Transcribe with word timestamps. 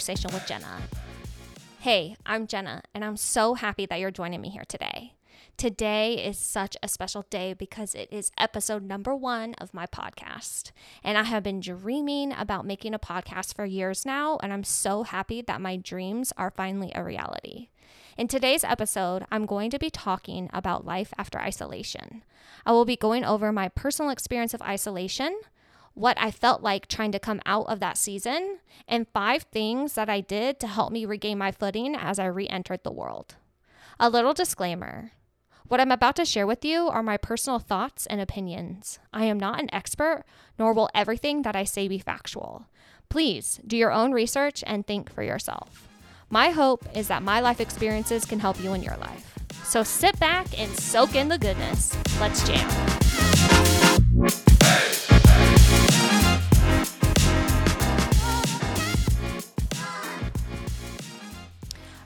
Conversation 0.00 0.32
with 0.32 0.46
Jenna. 0.46 0.80
Hey, 1.80 2.16
I'm 2.24 2.46
Jenna, 2.46 2.80
and 2.94 3.04
I'm 3.04 3.18
so 3.18 3.52
happy 3.52 3.84
that 3.84 4.00
you're 4.00 4.10
joining 4.10 4.40
me 4.40 4.48
here 4.48 4.64
today. 4.66 5.12
Today 5.58 6.14
is 6.14 6.38
such 6.38 6.74
a 6.82 6.88
special 6.88 7.26
day 7.28 7.52
because 7.52 7.94
it 7.94 8.08
is 8.10 8.32
episode 8.38 8.82
number 8.82 9.14
one 9.14 9.52
of 9.58 9.74
my 9.74 9.84
podcast. 9.84 10.72
And 11.04 11.18
I 11.18 11.24
have 11.24 11.42
been 11.42 11.60
dreaming 11.60 12.32
about 12.32 12.64
making 12.64 12.94
a 12.94 12.98
podcast 12.98 13.54
for 13.54 13.66
years 13.66 14.06
now, 14.06 14.38
and 14.42 14.54
I'm 14.54 14.64
so 14.64 15.02
happy 15.02 15.42
that 15.42 15.60
my 15.60 15.76
dreams 15.76 16.32
are 16.38 16.50
finally 16.50 16.92
a 16.94 17.04
reality. 17.04 17.68
In 18.16 18.26
today's 18.26 18.64
episode, 18.64 19.26
I'm 19.30 19.44
going 19.44 19.68
to 19.68 19.78
be 19.78 19.90
talking 19.90 20.48
about 20.54 20.86
life 20.86 21.12
after 21.18 21.38
isolation. 21.38 22.24
I 22.64 22.72
will 22.72 22.86
be 22.86 22.96
going 22.96 23.26
over 23.26 23.52
my 23.52 23.68
personal 23.68 24.10
experience 24.10 24.54
of 24.54 24.62
isolation, 24.62 25.38
what 25.94 26.16
I 26.20 26.30
felt 26.30 26.62
like 26.62 26.86
trying 26.86 27.12
to 27.12 27.18
come 27.18 27.40
out 27.46 27.66
of 27.68 27.80
that 27.80 27.98
season, 27.98 28.58
and 28.88 29.08
five 29.12 29.42
things 29.44 29.94
that 29.94 30.08
I 30.08 30.20
did 30.20 30.60
to 30.60 30.66
help 30.66 30.92
me 30.92 31.04
regain 31.04 31.38
my 31.38 31.52
footing 31.52 31.94
as 31.94 32.18
I 32.18 32.26
re 32.26 32.48
entered 32.48 32.84
the 32.84 32.92
world. 32.92 33.36
A 33.98 34.08
little 34.08 34.32
disclaimer 34.32 35.12
what 35.70 35.78
I'm 35.78 35.92
about 35.92 36.16
to 36.16 36.24
share 36.24 36.48
with 36.48 36.64
you 36.64 36.88
are 36.88 37.00
my 37.00 37.16
personal 37.16 37.60
thoughts 37.60 38.04
and 38.06 38.20
opinions. 38.20 38.98
I 39.12 39.26
am 39.26 39.38
not 39.38 39.60
an 39.60 39.72
expert, 39.72 40.24
nor 40.58 40.72
will 40.72 40.90
everything 40.96 41.42
that 41.42 41.54
I 41.54 41.62
say 41.62 41.86
be 41.86 42.00
factual. 42.00 42.66
Please 43.08 43.60
do 43.64 43.76
your 43.76 43.92
own 43.92 44.10
research 44.10 44.64
and 44.66 44.84
think 44.84 45.12
for 45.12 45.22
yourself. 45.22 45.88
My 46.28 46.50
hope 46.50 46.84
is 46.92 47.06
that 47.06 47.22
my 47.22 47.38
life 47.38 47.60
experiences 47.60 48.24
can 48.24 48.40
help 48.40 48.60
you 48.60 48.74
in 48.74 48.82
your 48.82 48.96
life. 48.96 49.38
So 49.62 49.84
sit 49.84 50.18
back 50.18 50.58
and 50.58 50.76
soak 50.76 51.14
in 51.14 51.28
the 51.28 51.38
goodness. 51.38 51.96
Let's 52.18 52.44
jam. 52.48 52.68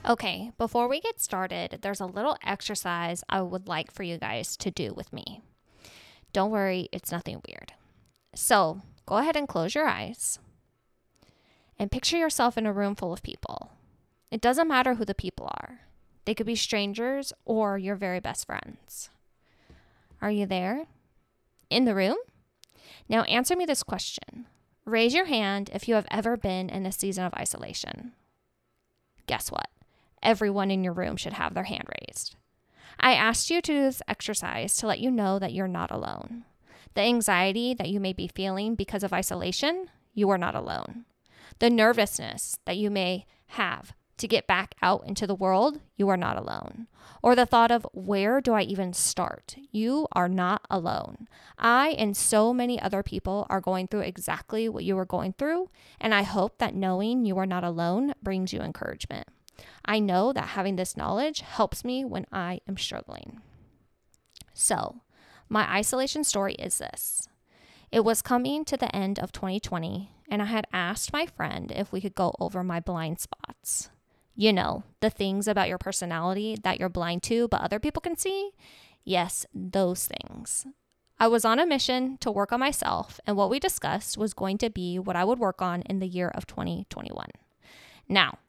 Okay, 0.07 0.51
before 0.59 0.87
we 0.87 0.99
get 0.99 1.19
started, 1.19 1.79
there's 1.81 1.99
a 1.99 2.05
little 2.05 2.37
exercise 2.45 3.23
I 3.27 3.41
would 3.41 3.67
like 3.67 3.91
for 3.91 4.03
you 4.03 4.19
guys 4.19 4.55
to 4.57 4.69
do 4.69 4.93
with 4.93 5.11
me. 5.11 5.41
Don't 6.31 6.51
worry, 6.51 6.89
it's 6.91 7.11
nothing 7.11 7.41
weird. 7.47 7.73
So 8.35 8.81
go 9.07 9.17
ahead 9.17 9.35
and 9.35 9.47
close 9.47 9.73
your 9.73 9.87
eyes 9.87 10.37
and 11.79 11.91
picture 11.91 12.17
yourself 12.17 12.55
in 12.55 12.67
a 12.67 12.73
room 12.73 12.93
full 12.93 13.13
of 13.13 13.23
people. 13.23 13.71
It 14.29 14.41
doesn't 14.41 14.67
matter 14.67 14.93
who 14.93 15.05
the 15.05 15.15
people 15.15 15.47
are, 15.47 15.81
they 16.25 16.35
could 16.35 16.45
be 16.45 16.55
strangers 16.55 17.33
or 17.43 17.77
your 17.77 17.95
very 17.95 18.19
best 18.19 18.45
friends. 18.45 19.09
Are 20.21 20.31
you 20.31 20.45
there? 20.45 20.85
In 21.71 21.85
the 21.85 21.95
room? 21.95 22.17
Now 23.09 23.23
answer 23.23 23.55
me 23.55 23.65
this 23.65 23.81
question. 23.81 24.45
Raise 24.85 25.15
your 25.15 25.25
hand 25.25 25.71
if 25.73 25.87
you 25.87 25.95
have 25.95 26.07
ever 26.11 26.37
been 26.37 26.69
in 26.69 26.85
a 26.85 26.91
season 26.91 27.25
of 27.25 27.33
isolation. 27.33 28.13
Guess 29.25 29.51
what? 29.51 29.69
Everyone 30.25 30.71
in 30.71 30.83
your 30.83 30.93
room 30.93 31.15
should 31.15 31.33
have 31.33 31.53
their 31.53 31.63
hand 31.63 31.87
raised. 32.01 32.35
I 32.99 33.13
asked 33.13 33.49
you 33.49 33.61
to 33.61 33.73
do 33.73 33.81
this 33.81 34.01
exercise 34.07 34.75
to 34.77 34.87
let 34.87 34.99
you 34.99 35.11
know 35.11 35.39
that 35.39 35.53
you're 35.53 35.67
not 35.67 35.91
alone. 35.91 36.45
The 36.95 37.01
anxiety 37.01 37.73
that 37.73 37.89
you 37.89 37.99
may 37.99 38.13
be 38.13 38.27
feeling 38.27 38.75
because 38.75 39.03
of 39.03 39.13
isolation, 39.13 39.89
you 40.13 40.29
are 40.29 40.37
not 40.37 40.55
alone. 40.55 41.05
The 41.59 41.69
nervousness 41.69 42.57
that 42.65 42.77
you 42.77 42.89
may 42.89 43.25
have 43.47 43.93
to 44.17 44.27
get 44.27 44.47
back 44.47 44.75
out 44.81 45.03
into 45.05 45.27
the 45.27 45.35
world, 45.35 45.79
you 45.97 46.07
are 46.09 46.17
not 46.17 46.37
alone. 46.37 46.87
Or 47.21 47.35
the 47.35 47.45
thought 47.45 47.71
of 47.71 47.85
where 47.91 48.39
do 48.39 48.53
I 48.53 48.61
even 48.61 48.93
start? 48.93 49.57
You 49.71 50.07
are 50.13 50.29
not 50.29 50.61
alone. 50.69 51.27
I 51.57 51.89
and 51.97 52.15
so 52.15 52.53
many 52.53 52.79
other 52.79 53.03
people 53.03 53.45
are 53.49 53.59
going 53.59 53.87
through 53.87 54.01
exactly 54.01 54.69
what 54.69 54.85
you 54.85 54.97
are 54.97 55.05
going 55.05 55.33
through, 55.33 55.69
and 55.99 56.13
I 56.13 56.23
hope 56.23 56.59
that 56.59 56.75
knowing 56.75 57.25
you 57.25 57.37
are 57.37 57.45
not 57.45 57.63
alone 57.63 58.13
brings 58.23 58.53
you 58.53 58.61
encouragement. 58.61 59.27
I 59.83 59.99
know 59.99 60.33
that 60.33 60.49
having 60.49 60.75
this 60.75 60.97
knowledge 60.97 61.41
helps 61.41 61.83
me 61.83 62.03
when 62.03 62.25
I 62.31 62.59
am 62.67 62.77
struggling. 62.77 63.41
So, 64.53 65.01
my 65.49 65.69
isolation 65.71 66.23
story 66.23 66.55
is 66.55 66.77
this 66.79 67.27
it 67.91 68.03
was 68.03 68.21
coming 68.21 68.65
to 68.65 68.77
the 68.77 68.93
end 68.95 69.19
of 69.19 69.31
2020, 69.31 70.11
and 70.29 70.41
I 70.41 70.45
had 70.45 70.67
asked 70.73 71.13
my 71.13 71.25
friend 71.25 71.71
if 71.73 71.91
we 71.91 72.01
could 72.01 72.15
go 72.15 72.33
over 72.39 72.63
my 72.63 72.79
blind 72.79 73.19
spots. 73.19 73.89
You 74.35 74.51
know, 74.51 74.83
the 74.99 75.09
things 75.09 75.47
about 75.47 75.69
your 75.69 75.77
personality 75.77 76.57
that 76.63 76.79
you're 76.79 76.89
blind 76.89 77.23
to, 77.23 77.47
but 77.47 77.61
other 77.61 77.79
people 77.79 78.01
can 78.01 78.17
see. 78.17 78.51
Yes, 79.05 79.45
those 79.53 80.07
things. 80.07 80.65
I 81.17 81.27
was 81.27 81.45
on 81.45 81.59
a 81.59 81.65
mission 81.65 82.17
to 82.17 82.31
work 82.31 82.51
on 82.51 82.59
myself, 82.59 83.21
and 83.25 83.37
what 83.37 83.49
we 83.49 83.59
discussed 83.59 84.17
was 84.17 84.33
going 84.33 84.57
to 84.57 84.69
be 84.69 84.99
what 84.99 85.15
I 85.15 85.23
would 85.23 85.39
work 85.39 85.61
on 85.61 85.81
in 85.83 85.99
the 85.99 86.07
year 86.07 86.27
of 86.27 86.45
2021. 86.47 87.27
Now, 88.09 88.39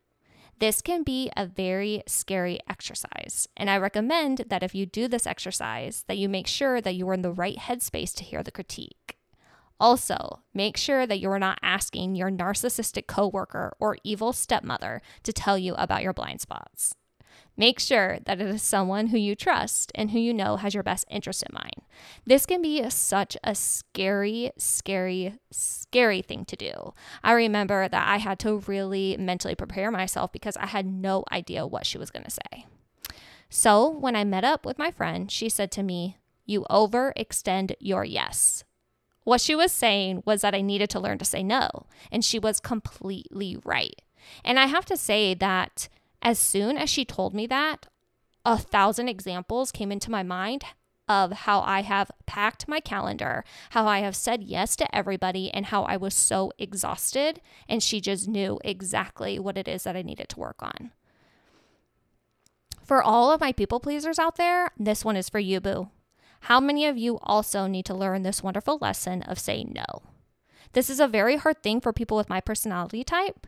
this 0.58 0.80
can 0.80 1.02
be 1.02 1.30
a 1.36 1.46
very 1.46 2.02
scary 2.06 2.60
exercise, 2.68 3.46
and 3.56 3.68
I 3.68 3.76
recommend 3.76 4.44
that 4.48 4.62
if 4.62 4.74
you 4.74 4.86
do 4.86 5.06
this 5.06 5.26
exercise 5.26 6.04
that 6.08 6.18
you 6.18 6.28
make 6.28 6.46
sure 6.46 6.80
that 6.80 6.94
you 6.94 7.08
are 7.08 7.14
in 7.14 7.22
the 7.22 7.32
right 7.32 7.58
headspace 7.58 8.14
to 8.14 8.24
hear 8.24 8.42
the 8.42 8.50
critique. 8.50 9.18
Also, 9.78 10.40
make 10.54 10.76
sure 10.76 11.06
that 11.06 11.20
you 11.20 11.30
are 11.30 11.38
not 11.38 11.58
asking 11.62 12.14
your 12.14 12.30
narcissistic 12.30 13.06
coworker 13.06 13.76
or 13.78 13.98
evil 14.02 14.32
stepmother 14.32 15.02
to 15.22 15.32
tell 15.32 15.58
you 15.58 15.74
about 15.74 16.02
your 16.02 16.14
blind 16.14 16.40
spots. 16.40 16.94
Make 17.56 17.80
sure 17.80 18.18
that 18.26 18.40
it 18.40 18.48
is 18.48 18.62
someone 18.62 19.08
who 19.08 19.18
you 19.18 19.34
trust 19.34 19.90
and 19.94 20.10
who 20.10 20.18
you 20.18 20.34
know 20.34 20.56
has 20.56 20.74
your 20.74 20.82
best 20.82 21.06
interest 21.08 21.42
in 21.42 21.54
mind. 21.54 21.82
This 22.26 22.44
can 22.44 22.60
be 22.60 22.88
such 22.90 23.36
a 23.42 23.54
scary, 23.54 24.52
scary, 24.58 25.38
scary 25.50 26.20
thing 26.20 26.44
to 26.44 26.56
do. 26.56 26.92
I 27.24 27.32
remember 27.32 27.88
that 27.88 28.08
I 28.08 28.18
had 28.18 28.38
to 28.40 28.58
really 28.66 29.16
mentally 29.16 29.54
prepare 29.54 29.90
myself 29.90 30.32
because 30.32 30.56
I 30.58 30.66
had 30.66 30.86
no 30.86 31.24
idea 31.32 31.66
what 31.66 31.86
she 31.86 31.96
was 31.96 32.10
going 32.10 32.24
to 32.24 32.30
say. 32.30 32.66
So, 33.48 33.88
when 33.88 34.16
I 34.16 34.24
met 34.24 34.44
up 34.44 34.66
with 34.66 34.78
my 34.78 34.90
friend, 34.90 35.30
she 35.30 35.48
said 35.48 35.70
to 35.72 35.82
me, 35.82 36.18
You 36.44 36.66
overextend 36.68 37.74
your 37.80 38.04
yes. 38.04 38.64
What 39.24 39.40
she 39.40 39.54
was 39.54 39.72
saying 39.72 40.22
was 40.26 40.42
that 40.42 40.54
I 40.54 40.60
needed 40.60 40.90
to 40.90 41.00
learn 41.00 41.18
to 41.18 41.24
say 41.24 41.42
no, 41.42 41.86
and 42.12 42.24
she 42.24 42.38
was 42.38 42.60
completely 42.60 43.56
right. 43.64 44.02
And 44.44 44.58
I 44.58 44.66
have 44.66 44.84
to 44.86 44.96
say 44.96 45.34
that 45.34 45.88
as 46.22 46.38
soon 46.38 46.76
as 46.76 46.90
she 46.90 47.04
told 47.04 47.34
me 47.34 47.46
that, 47.46 47.86
a 48.44 48.56
thousand 48.56 49.08
examples 49.08 49.72
came 49.72 49.90
into 49.90 50.10
my 50.10 50.22
mind 50.22 50.64
of 51.08 51.32
how 51.32 51.60
I 51.60 51.82
have 51.82 52.10
packed 52.26 52.68
my 52.68 52.80
calendar, 52.80 53.44
how 53.70 53.86
I 53.86 54.00
have 54.00 54.16
said 54.16 54.42
yes 54.42 54.74
to 54.76 54.96
everybody, 54.96 55.52
and 55.52 55.66
how 55.66 55.84
I 55.84 55.96
was 55.96 56.14
so 56.14 56.52
exhausted. 56.58 57.40
And 57.68 57.82
she 57.82 58.00
just 58.00 58.28
knew 58.28 58.58
exactly 58.64 59.38
what 59.38 59.56
it 59.56 59.68
is 59.68 59.84
that 59.84 59.96
I 59.96 60.02
needed 60.02 60.28
to 60.30 60.40
work 60.40 60.62
on. 60.62 60.92
For 62.84 63.02
all 63.02 63.32
of 63.32 63.40
my 63.40 63.52
people 63.52 63.80
pleasers 63.80 64.18
out 64.18 64.36
there, 64.36 64.70
this 64.78 65.04
one 65.04 65.16
is 65.16 65.28
for 65.28 65.40
you, 65.40 65.60
boo. 65.60 65.90
How 66.42 66.60
many 66.60 66.86
of 66.86 66.96
you 66.96 67.18
also 67.22 67.66
need 67.66 67.84
to 67.86 67.94
learn 67.94 68.22
this 68.22 68.42
wonderful 68.42 68.78
lesson 68.80 69.22
of 69.22 69.38
saying 69.38 69.72
no? 69.74 70.02
This 70.72 70.90
is 70.90 71.00
a 71.00 71.08
very 71.08 71.36
hard 71.36 71.62
thing 71.62 71.80
for 71.80 71.92
people 71.92 72.16
with 72.16 72.28
my 72.28 72.40
personality 72.40 73.02
type 73.02 73.46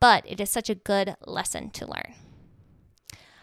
but 0.00 0.24
it 0.26 0.40
is 0.40 0.50
such 0.50 0.70
a 0.70 0.74
good 0.74 1.16
lesson 1.26 1.70
to 1.70 1.86
learn. 1.86 2.14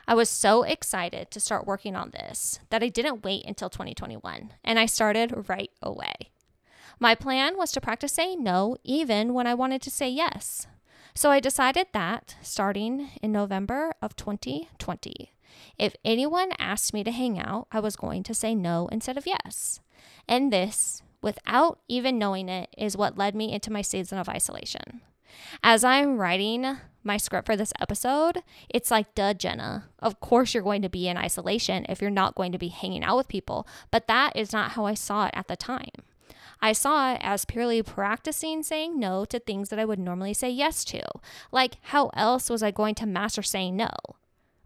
I 0.08 0.16
was 0.16 0.30
so 0.30 0.64
excited 0.64 1.32
to 1.32 1.40
start 1.40 1.66
working 1.66 1.96
on 1.96 2.12
this 2.12 2.60
that 2.70 2.84
I 2.84 2.90
didn't 2.90 3.24
wait 3.24 3.46
until 3.46 3.70
2021 3.70 4.54
and 4.64 4.78
I 4.78 4.86
started 4.86 5.48
right 5.48 5.72
away. 5.82 6.14
My 7.00 7.16
plan 7.16 7.58
was 7.58 7.72
to 7.72 7.82
practice 7.82 8.12
saying 8.12 8.44
no 8.44 8.78
even 8.84 9.34
when 9.34 9.48
I 9.48 9.54
wanted 9.54 9.82
to 9.84 9.90
say 9.90 10.10
yes. 10.10 10.68
So 11.16 11.30
I 11.32 11.40
decided 11.40 11.88
that 11.94 12.36
starting 12.42 13.10
in 13.22 13.32
November 13.32 13.94
of 14.02 14.16
2020, 14.16 15.32
if 15.78 15.96
anyone 16.04 16.52
asked 16.58 16.94
me 16.94 17.04
to 17.04 17.12
hang 17.12 17.40
out, 17.40 17.68
I 17.72 17.80
was 17.80 17.96
going 17.96 18.24
to 18.24 18.34
say 18.34 18.56
no 18.56 18.90
instead 18.92 19.18
of 19.18 19.28
yes. 19.28 19.80
And 20.28 20.52
this, 20.52 21.04
without 21.22 21.80
even 21.88 22.18
knowing 22.18 22.50
it, 22.50 22.70
is 22.78 22.98
what 22.98 23.18
led 23.18 23.36
me 23.36 23.54
into 23.54 23.72
my 23.72 23.84
season 23.84 24.18
of 24.18 24.28
isolation. 24.28 25.02
As 25.64 25.84
I'm 25.84 26.18
writing 26.18 26.78
my 27.04 27.18
script 27.18 27.46
for 27.46 27.56
this 27.56 27.74
episode, 27.80 28.40
it's 28.70 28.92
like, 28.92 29.14
duh, 29.16 29.34
Jenna. 29.34 29.86
Of 30.00 30.20
course, 30.20 30.54
you're 30.54 30.64
going 30.64 30.82
to 30.82 30.90
be 30.90 31.08
in 31.08 31.18
isolation 31.18 31.86
if 31.90 32.02
you're 32.02 32.12
not 32.12 32.36
going 32.36 32.52
to 32.52 32.58
be 32.58 32.70
hanging 32.70 33.04
out 33.04 33.18
with 33.18 33.28
people. 33.28 33.68
But 33.92 34.08
that 34.08 34.36
is 34.36 34.54
not 34.54 34.72
how 34.72 34.86
I 34.86 34.94
saw 34.94 35.26
it 35.28 35.34
at 35.34 35.48
the 35.48 35.56
time. 35.56 35.90
I 36.62 36.72
saw 36.72 37.14
it 37.14 37.20
as 37.22 37.44
purely 37.44 37.84
practicing 37.84 38.64
saying 38.64 38.98
no 38.98 39.26
to 39.26 39.40
things 39.40 39.68
that 39.68 39.80
I 39.80 39.86
would 39.86 40.00
normally 40.00 40.34
say 40.34 40.50
yes 40.50 40.86
to. 40.86 41.02
Like, 41.52 41.76
how 41.82 42.08
else 42.14 42.50
was 42.50 42.64
I 42.64 42.72
going 42.72 42.96
to 42.96 43.06
master 43.06 43.44
saying 43.44 43.76
no? 43.76 43.90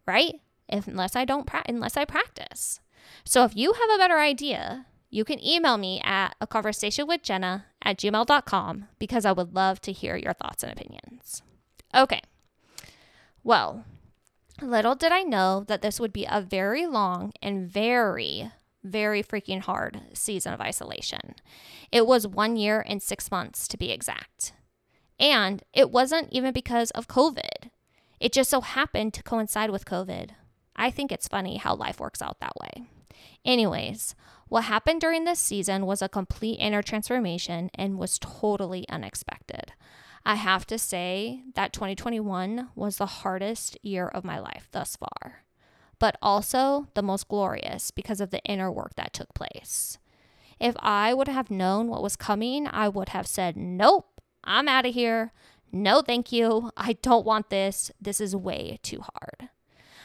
Right? 0.05 0.35
If, 0.69 0.87
unless 0.87 1.15
I 1.15 1.25
don't 1.25 1.47
pra- 1.47 1.63
unless 1.67 1.97
I 1.97 2.05
practice. 2.05 2.81
So 3.23 3.43
if 3.45 3.55
you 3.55 3.73
have 3.73 3.89
a 3.89 3.97
better 3.97 4.19
idea, 4.19 4.85
you 5.09 5.23
can 5.23 5.43
email 5.43 5.77
me 5.77 6.01
at 6.03 6.35
a 6.41 6.47
conversation 6.47 7.07
with 7.07 7.23
Jenna 7.23 7.65
at 7.81 7.97
gmail.com 7.97 8.85
because 8.99 9.25
I 9.25 9.31
would 9.31 9.55
love 9.55 9.79
to 9.81 9.91
hear 9.91 10.15
your 10.15 10.33
thoughts 10.33 10.63
and 10.63 10.71
opinions. 10.71 11.41
Okay. 11.95 12.21
Well, 13.43 13.85
little 14.61 14.95
did 14.95 15.11
I 15.11 15.23
know 15.23 15.63
that 15.67 15.81
this 15.81 15.99
would 15.99 16.11
be 16.11 16.27
a 16.29 16.41
very 16.41 16.85
long 16.85 17.31
and 17.41 17.69
very, 17.69 18.51
very 18.83 19.23
freaking 19.23 19.61
hard 19.61 20.01
season 20.13 20.53
of 20.53 20.61
isolation. 20.61 21.35
It 21.91 22.05
was 22.05 22.27
one 22.27 22.57
year 22.57 22.83
and 22.85 23.01
six 23.01 23.31
months 23.31 23.67
to 23.69 23.77
be 23.77 23.91
exact. 23.91 24.53
And 25.19 25.63
it 25.73 25.89
wasn't 25.89 26.31
even 26.31 26.53
because 26.53 26.91
of 26.91 27.07
COVID. 27.07 27.69
It 28.19 28.33
just 28.33 28.49
so 28.49 28.61
happened 28.61 29.13
to 29.13 29.23
coincide 29.23 29.69
with 29.69 29.85
COVID. 29.85 30.31
I 30.75 30.91
think 30.91 31.11
it's 31.11 31.27
funny 31.27 31.57
how 31.57 31.75
life 31.75 31.99
works 31.99 32.21
out 32.21 32.39
that 32.39 32.55
way. 32.59 32.87
Anyways, 33.45 34.15
what 34.49 34.63
happened 34.63 35.01
during 35.01 35.25
this 35.25 35.39
season 35.39 35.85
was 35.85 36.01
a 36.01 36.09
complete 36.09 36.55
inner 36.59 36.81
transformation 36.81 37.69
and 37.75 37.97
was 37.97 38.19
totally 38.19 38.87
unexpected. 38.89 39.73
I 40.25 40.35
have 40.35 40.65
to 40.67 40.77
say 40.77 41.43
that 41.55 41.73
2021 41.73 42.69
was 42.75 42.97
the 42.97 43.05
hardest 43.05 43.77
year 43.81 44.07
of 44.07 44.23
my 44.25 44.39
life 44.39 44.67
thus 44.71 44.95
far, 44.95 45.43
but 45.99 46.17
also 46.21 46.87
the 46.95 47.01
most 47.01 47.27
glorious 47.27 47.91
because 47.91 48.19
of 48.19 48.29
the 48.29 48.43
inner 48.43 48.71
work 48.71 48.95
that 48.95 49.13
took 49.13 49.33
place. 49.33 49.97
If 50.59 50.75
I 50.79 51.13
would 51.13 51.27
have 51.27 51.51
known 51.51 51.87
what 51.87 52.03
was 52.03 52.15
coming, 52.15 52.67
I 52.67 52.89
would 52.89 53.09
have 53.09 53.27
said, 53.27 53.55
Nope, 53.55 54.21
I'm 54.43 54.67
out 54.67 54.85
of 54.85 54.93
here. 54.93 55.31
No, 55.71 56.01
thank 56.01 56.31
you. 56.31 56.71
I 56.75 56.93
don't 56.93 57.25
want 57.25 57.49
this. 57.49 57.91
This 58.01 58.19
is 58.19 58.35
way 58.35 58.79
too 58.81 59.01
hard. 59.01 59.49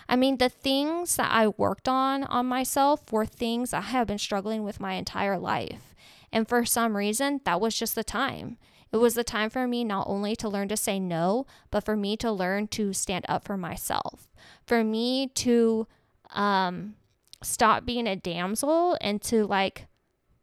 I 0.08 0.16
mean, 0.16 0.38
the 0.38 0.48
things 0.48 1.16
that 1.16 1.30
I 1.30 1.48
worked 1.48 1.88
on 1.88 2.24
on 2.24 2.46
myself 2.46 3.12
were 3.12 3.26
things 3.26 3.72
I 3.72 3.80
have 3.80 4.06
been 4.06 4.18
struggling 4.18 4.62
with 4.62 4.80
my 4.80 4.94
entire 4.94 5.38
life. 5.38 5.94
And 6.32 6.48
for 6.48 6.64
some 6.64 6.96
reason, 6.96 7.40
that 7.44 7.60
was 7.60 7.74
just 7.76 7.94
the 7.94 8.04
time. 8.04 8.58
It 8.92 8.98
was 8.98 9.14
the 9.14 9.24
time 9.24 9.48
for 9.48 9.66
me 9.66 9.84
not 9.84 10.06
only 10.08 10.36
to 10.36 10.48
learn 10.48 10.68
to 10.68 10.76
say 10.76 11.00
no, 11.00 11.46
but 11.70 11.84
for 11.84 11.96
me 11.96 12.16
to 12.18 12.30
learn 12.30 12.68
to 12.68 12.92
stand 12.92 13.24
up 13.28 13.44
for 13.44 13.56
myself, 13.56 14.28
for 14.66 14.84
me 14.84 15.28
to 15.28 15.86
um, 16.30 16.94
stop 17.42 17.86
being 17.86 18.06
a 18.06 18.16
damsel 18.16 18.96
and 19.00 19.22
to 19.22 19.46
like 19.46 19.86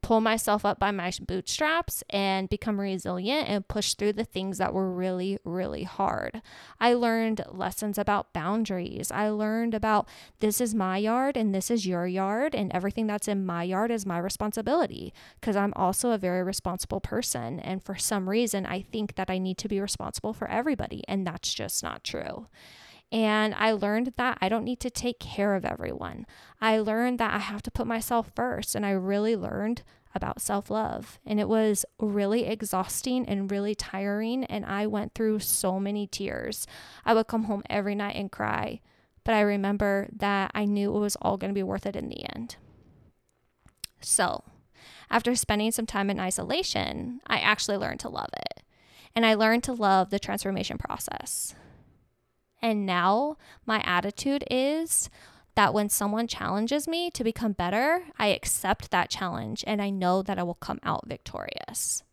pull 0.01 0.21
myself 0.21 0.65
up 0.65 0.79
by 0.79 0.91
my 0.91 1.11
bootstraps 1.21 2.03
and 2.09 2.49
become 2.49 2.79
resilient 2.79 3.47
and 3.47 3.67
push 3.67 3.93
through 3.93 4.13
the 4.13 4.23
things 4.23 4.57
that 4.57 4.73
were 4.73 4.91
really, 4.91 5.37
really 5.43 5.83
hard. 5.83 6.41
I 6.79 6.93
learned 6.93 7.41
lessons 7.49 7.97
about 7.97 8.33
boundaries. 8.33 9.11
I 9.11 9.29
learned 9.29 9.73
about 9.73 10.07
this 10.39 10.61
is 10.61 10.73
my 10.73 10.97
yard 10.97 11.37
and 11.37 11.53
this 11.53 11.69
is 11.69 11.85
your 11.85 12.07
yard, 12.07 12.55
and 12.55 12.71
everything 12.71 13.07
that's 13.07 13.27
in 13.27 13.45
my 13.45 13.63
yard 13.63 13.91
is 13.91 14.05
my 14.05 14.17
responsibility 14.17 15.13
because 15.39 15.55
I'm 15.55 15.73
also 15.75 16.11
a 16.11 16.17
very 16.17 16.43
responsible 16.43 16.99
person. 17.01 17.59
And 17.59 17.83
for 17.83 17.95
some 17.95 18.29
reason, 18.29 18.65
I 18.65 18.81
think 18.81 19.15
that 19.15 19.29
I 19.29 19.37
need 19.37 19.57
to 19.59 19.67
be 19.67 19.79
responsible 19.79 20.33
for 20.33 20.49
everybody, 20.49 21.03
and 21.07 21.25
that's 21.25 21.53
just 21.53 21.83
not 21.83 22.03
true. 22.03 22.47
And 23.11 23.55
I 23.55 23.71
learned 23.71 24.13
that 24.17 24.37
I 24.39 24.49
don't 24.49 24.63
need 24.63 24.79
to 24.81 24.89
take 24.89 25.19
care 25.19 25.55
of 25.55 25.65
everyone. 25.65 26.27
I 26.61 26.77
learned 26.77 27.19
that 27.19 27.33
I 27.33 27.39
have 27.39 27.63
to 27.63 27.71
put 27.71 27.87
myself 27.87 28.31
first. 28.35 28.75
And 28.75 28.85
I 28.85 28.91
really 28.91 29.35
learned 29.35 29.81
about 30.13 30.41
self 30.41 30.69
love. 30.69 31.19
And 31.25 31.39
it 31.39 31.49
was 31.49 31.85
really 31.99 32.45
exhausting 32.45 33.27
and 33.27 33.49
really 33.49 33.73
tiring. 33.73 34.43
And 34.45 34.65
I 34.65 34.85
went 34.85 35.15
through 35.15 35.39
so 35.39 35.79
many 35.79 36.05
tears. 36.05 36.67
I 37.03 37.13
would 37.13 37.27
come 37.27 37.45
home 37.45 37.63
every 37.69 37.95
night 37.95 38.15
and 38.15 38.31
cry. 38.31 38.81
But 39.23 39.33
I 39.33 39.41
remember 39.41 40.07
that 40.15 40.51
I 40.53 40.65
knew 40.65 40.95
it 40.95 40.99
was 40.99 41.17
all 41.21 41.37
going 41.37 41.49
to 41.49 41.57
be 41.57 41.63
worth 41.63 41.85
it 41.85 41.95
in 41.95 42.09
the 42.09 42.25
end. 42.35 42.55
So, 44.01 44.43
after 45.09 45.35
spending 45.35 45.71
some 45.71 45.85
time 45.85 46.09
in 46.09 46.19
isolation, 46.19 47.21
I 47.27 47.39
actually 47.39 47.77
learned 47.77 47.99
to 48.01 48.09
love 48.09 48.29
it. 48.33 48.63
And 49.15 49.25
I 49.25 49.33
learned 49.33 49.63
to 49.65 49.73
love 49.73 50.09
the 50.09 50.19
transformation 50.19 50.77
process. 50.77 51.53
And 52.61 52.85
now 52.85 53.37
my 53.65 53.81
attitude 53.85 54.43
is 54.49 55.09
that 55.55 55.73
when 55.73 55.89
someone 55.89 56.27
challenges 56.27 56.87
me 56.87 57.09
to 57.11 57.23
become 57.23 57.53
better, 57.53 58.03
I 58.17 58.27
accept 58.27 58.91
that 58.91 59.09
challenge 59.09 59.63
and 59.67 59.81
I 59.81 59.89
know 59.89 60.21
that 60.21 60.39
I 60.39 60.43
will 60.43 60.53
come 60.55 60.79
out 60.83 61.07
victorious. 61.07 62.03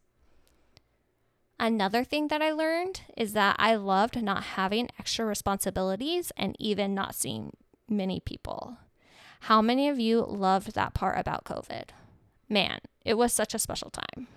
Another 1.59 2.05
thing 2.05 2.29
that 2.29 2.43
I 2.43 2.53
learned 2.53 3.03
is 3.17 3.33
that 3.33 3.57
I 3.59 3.77
loved 3.77 4.23
not 4.23 4.43
having 4.43 4.91
extra 4.99 5.25
responsibilities 5.25 6.31
and 6.37 6.55
even 6.59 6.95
not 6.95 7.15
seeing 7.15 7.53
many 7.89 8.21
people. 8.21 8.77
How 9.41 9.63
many 9.63 9.89
of 9.89 9.99
you 9.99 10.25
loved 10.27 10.75
that 10.75 10.93
part 10.93 11.19
about 11.19 11.45
COVID? 11.45 11.91
Man, 12.49 12.81
it 13.05 13.15
was 13.15 13.33
such 13.33 13.55
a 13.55 13.59
special 13.59 13.91
time. 13.91 14.29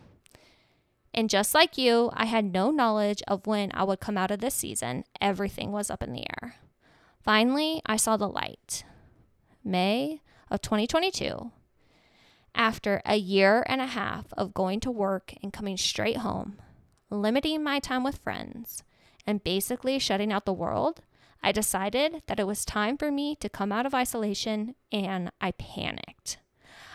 And 1.20 1.30
just 1.30 1.54
like 1.54 1.78
you, 1.78 2.12
I 2.14 2.28
had 2.28 2.46
no 2.46 2.72
knowledge 2.72 3.22
of 3.28 3.46
when 3.46 3.72
I 3.74 3.84
would 3.84 4.00
come 4.00 4.18
out 4.18 4.32
of 4.32 4.40
this 4.40 4.56
season. 4.56 5.04
Everything 5.20 5.74
was 5.74 5.90
up 5.90 6.02
in 6.02 6.14
the 6.14 6.24
air. 6.24 6.56
Finally, 7.22 7.82
I 7.86 7.98
saw 7.98 8.16
the 8.16 8.30
light. 8.30 8.86
May 9.62 10.22
of 10.50 10.62
2022. 10.62 11.52
After 12.56 13.02
a 13.06 13.18
year 13.18 13.66
and 13.68 13.82
a 13.82 13.88
half 13.88 14.28
of 14.38 14.54
going 14.54 14.80
to 14.80 14.92
work 14.92 15.34
and 15.44 15.52
coming 15.52 15.76
straight 15.76 16.20
home, 16.20 16.58
limiting 17.10 17.66
my 17.66 17.80
time 17.80 18.06
with 18.06 18.20
friends, 18.20 18.84
and 19.28 19.44
basically 19.44 20.00
shutting 20.00 20.32
out 20.32 20.46
the 20.46 20.54
world, 20.54 21.02
I 21.44 21.52
decided 21.52 22.24
that 22.28 22.40
it 22.40 22.48
was 22.48 22.64
time 22.64 22.98
for 22.98 23.12
me 23.12 23.36
to 23.42 23.50
come 23.50 23.74
out 23.74 23.86
of 23.86 23.94
isolation 23.94 24.74
and 24.90 25.32
I 25.42 25.52
panicked. 25.52 26.38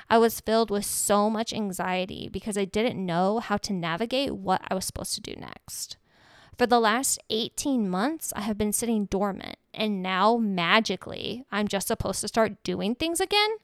I 0.09 0.19
was 0.19 0.41
filled 0.41 0.71
with 0.71 0.85
so 0.85 1.31
much 1.31 1.53
anxiety 1.53 2.29
because 2.29 2.59
I 2.59 2.65
didn't 2.65 3.05
know 3.05 3.39
how 3.39 3.56
to 3.59 3.73
navigate 3.73 4.35
what 4.35 4.62
I 4.69 4.75
was 4.75 4.85
supposed 4.85 5.15
to 5.15 5.21
do 5.21 5.35
next. 5.39 5.97
For 6.56 6.67
the 6.67 6.81
last 6.81 7.19
18 7.31 7.89
months, 7.89 8.33
I 8.37 8.43
have 8.43 8.56
been 8.56 8.73
sitting 8.73 9.06
dormant, 9.06 9.56
and 9.73 10.03
now 10.03 10.37
magically, 10.37 11.45
I'm 11.51 11.67
just 11.67 11.89
supposed 11.89 12.21
to 12.21 12.29
start 12.29 12.62
doing 12.62 12.95
things 12.95 13.21
again? 13.21 13.56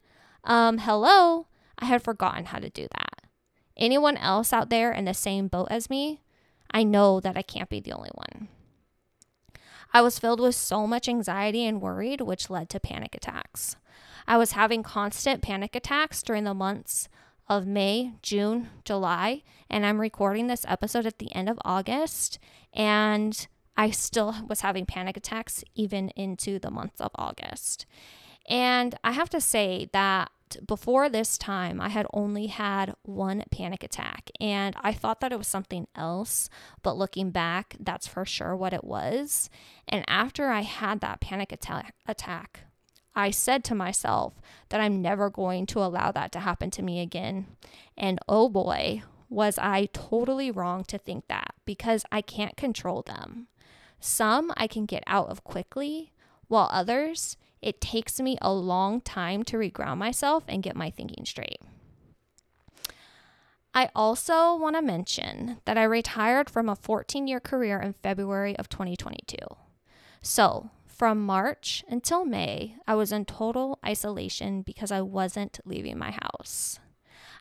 Um, 0.42 0.78
hello? 0.78 1.46
I 1.78 1.84
had 1.84 2.02
forgotten 2.02 2.46
how 2.46 2.58
to 2.58 2.69
do 2.69 2.88
that. 2.90 3.26
Anyone 3.76 4.16
else 4.16 4.52
out 4.52 4.70
there 4.70 4.92
in 4.92 5.04
the 5.04 5.14
same 5.14 5.46
boat 5.46 5.69
as 5.70 5.88
me? 5.88 6.20
I 6.72 6.82
know 6.82 7.20
that 7.20 7.37
I 7.37 7.42
can't 7.42 7.70
be 7.70 7.81
the 7.81 7.92
only 7.92 8.10
one. 8.14 8.48
I 9.92 10.02
was 10.02 10.19
filled 10.19 10.40
with 10.40 10.54
so 10.54 10.87
much 10.87 11.08
anxiety 11.08 11.64
and 11.64 11.81
worried, 11.81 12.20
which 12.20 12.50
led 12.50 12.69
to 12.70 12.81
panic 12.81 13.14
attacks. 13.14 13.76
I 14.30 14.36
was 14.36 14.52
having 14.52 14.84
constant 14.84 15.42
panic 15.42 15.74
attacks 15.74 16.22
during 16.22 16.44
the 16.44 16.54
months 16.54 17.08
of 17.48 17.66
May, 17.66 18.12
June, 18.22 18.68
July, 18.84 19.42
and 19.68 19.84
I'm 19.84 20.00
recording 20.00 20.46
this 20.46 20.64
episode 20.68 21.04
at 21.04 21.18
the 21.18 21.34
end 21.34 21.48
of 21.48 21.58
August. 21.64 22.38
And 22.72 23.48
I 23.76 23.90
still 23.90 24.36
was 24.48 24.60
having 24.60 24.86
panic 24.86 25.16
attacks 25.16 25.64
even 25.74 26.10
into 26.10 26.60
the 26.60 26.70
month 26.70 27.00
of 27.00 27.10
August. 27.16 27.87
And 28.49 28.94
I 29.02 29.10
have 29.10 29.30
to 29.30 29.40
say 29.40 29.90
that 29.92 30.30
before 30.64 31.08
this 31.08 31.37
time, 31.37 31.80
I 31.80 31.88
had 31.88 32.06
only 32.12 32.46
had 32.46 32.94
one 33.02 33.42
panic 33.50 33.82
attack, 33.82 34.30
and 34.40 34.76
I 34.80 34.92
thought 34.92 35.18
that 35.22 35.32
it 35.32 35.38
was 35.38 35.49
something 35.49 35.88
else. 35.96 36.49
But 36.84 36.96
looking 36.96 37.32
back, 37.32 37.75
that's 37.80 38.06
for 38.06 38.25
sure 38.25 38.54
what 38.54 38.72
it 38.72 38.84
was. 38.84 39.50
And 39.88 40.04
after 40.06 40.50
I 40.50 40.60
had 40.60 41.00
that 41.00 41.20
panic 41.20 41.50
attack, 41.50 41.96
attack 42.06 42.60
I 43.14 43.31
said 43.31 43.64
to 43.64 43.75
myself 43.75 44.35
that 44.69 44.81
I'm 44.81 45.02
never 45.02 45.31
going 45.31 45.67
to 45.67 45.81
allow 45.81 46.12
that 46.12 46.33
to 46.33 46.40
happen 46.40 46.71
to 46.73 46.83
me 46.83 47.00
again. 47.00 47.47
And 47.97 48.19
oh 48.29 48.49
boy, 48.49 49.02
was 49.29 49.59
I 49.59 49.88
totally 49.93 50.50
wrong 50.50 50.85
to 50.85 50.99
think 50.99 51.29
that 51.29 51.55
because 51.64 52.05
I 52.11 52.21
can't 52.21 52.57
control 52.57 53.02
them. 53.02 53.49
Some 54.00 54.52
I 54.57 54.67
can 54.67 54.87
get 54.87 55.05
out 55.07 55.29
of 55.29 55.45
quickly, 55.45 56.12
while 56.49 56.69
others, 56.73 57.37
it 57.62 57.81
takes 57.81 58.19
me 58.21 58.38
a 58.40 58.52
long 58.52 59.00
time 59.00 59.45
to 59.45 59.57
reground 59.57 59.99
myself 59.99 60.45
and 60.49 60.62
get 60.62 60.75
my 60.75 60.90
thinking 60.90 61.25
straight. 61.25 61.61
I 63.73 63.88
also 63.95 64.57
want 64.57 64.75
to 64.76 64.83
mention 64.83 65.59
that 65.64 65.79
I 65.79 65.85
retired 65.85 66.50
from 66.50 66.69
a 66.69 66.75
14 66.75 67.29
year 67.29 67.38
career 67.38 67.79
in 67.79 67.95
February 68.02 68.57
of 68.59 68.69
2022. 68.69 69.37
So, 70.23 70.71
from 71.00 71.25
March 71.25 71.83
until 71.88 72.26
May, 72.26 72.76
I 72.87 72.95
was 72.95 73.11
in 73.11 73.25
total 73.25 73.78
isolation 73.83 74.61
because 74.61 74.92
I 74.92 75.00
wasn't 75.00 75.59
leaving 75.64 75.97
my 75.97 76.11
house. 76.11 76.78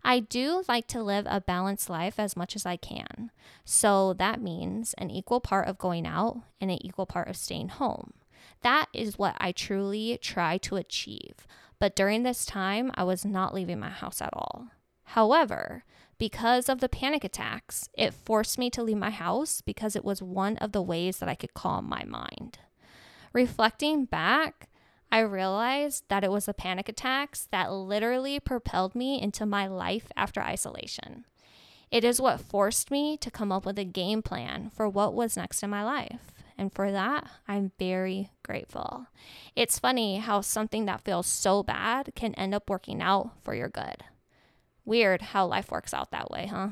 I 0.01 0.21
do 0.21 0.63
like 0.69 0.87
to 0.87 1.03
live 1.03 1.25
a 1.27 1.41
balanced 1.41 1.89
life 1.89 2.21
as 2.21 2.37
much 2.37 2.55
as 2.55 2.65
I 2.65 2.77
can. 2.77 3.31
So 3.65 4.13
that 4.13 4.41
means 4.41 4.93
an 4.93 5.11
equal 5.11 5.41
part 5.41 5.67
of 5.67 5.77
going 5.77 6.07
out 6.07 6.41
and 6.61 6.71
an 6.71 6.77
equal 6.85 7.05
part 7.05 7.27
of 7.27 7.35
staying 7.35 7.67
home. 7.67 8.13
That 8.61 8.85
is 8.93 9.19
what 9.19 9.35
I 9.39 9.51
truly 9.51 10.17
try 10.21 10.57
to 10.59 10.77
achieve. 10.77 11.45
But 11.79 11.97
during 11.97 12.23
this 12.23 12.45
time, 12.45 12.93
I 12.95 13.03
was 13.03 13.25
not 13.25 13.53
leaving 13.53 13.81
my 13.81 13.89
house 13.89 14.21
at 14.21 14.29
all. 14.31 14.67
However, 15.03 15.83
because 16.17 16.69
of 16.69 16.79
the 16.79 16.87
panic 16.87 17.25
attacks, 17.25 17.89
it 17.93 18.13
forced 18.13 18.57
me 18.57 18.69
to 18.69 18.83
leave 18.83 18.95
my 18.95 19.09
house 19.09 19.59
because 19.59 19.97
it 19.97 20.05
was 20.05 20.21
one 20.21 20.55
of 20.59 20.71
the 20.71 20.81
ways 20.81 21.17
that 21.17 21.27
I 21.27 21.35
could 21.35 21.53
calm 21.53 21.89
my 21.89 22.05
mind. 22.05 22.59
Reflecting 23.39 24.03
back, 24.03 24.67
I 25.13 25.19
realized 25.19 26.03
that 26.09 26.25
it 26.25 26.29
was 26.29 26.47
the 26.47 26.53
panic 26.53 26.89
attacks 26.89 27.47
that 27.51 27.71
literally 27.71 28.37
propelled 28.37 28.95
me 28.95 29.21
into 29.21 29.45
my 29.45 29.65
life 29.65 30.11
after 30.17 30.41
isolation. 30.41 31.23
It 31.89 32.03
is 32.03 32.19
what 32.19 32.41
forced 32.41 32.91
me 32.91 33.15
to 33.15 33.31
come 33.31 33.49
up 33.49 33.65
with 33.65 33.79
a 33.79 33.85
game 33.85 34.21
plan 34.21 34.69
for 34.75 34.89
what 34.89 35.13
was 35.13 35.37
next 35.37 35.63
in 35.63 35.69
my 35.69 35.85
life. 35.85 36.33
And 36.57 36.73
for 36.73 36.91
that, 36.91 37.29
I'm 37.47 37.71
very 37.79 38.29
grateful. 38.43 39.05
It's 39.55 39.79
funny 39.79 40.17
how 40.17 40.41
something 40.41 40.83
that 40.87 41.05
feels 41.05 41.25
so 41.25 41.63
bad 41.63 42.11
can 42.15 42.33
end 42.33 42.53
up 42.53 42.69
working 42.69 43.01
out 43.01 43.31
for 43.41 43.55
your 43.55 43.69
good. 43.69 44.03
Weird 44.83 45.21
how 45.21 45.45
life 45.45 45.71
works 45.71 45.93
out 45.93 46.11
that 46.11 46.29
way, 46.29 46.47
huh? 46.47 46.71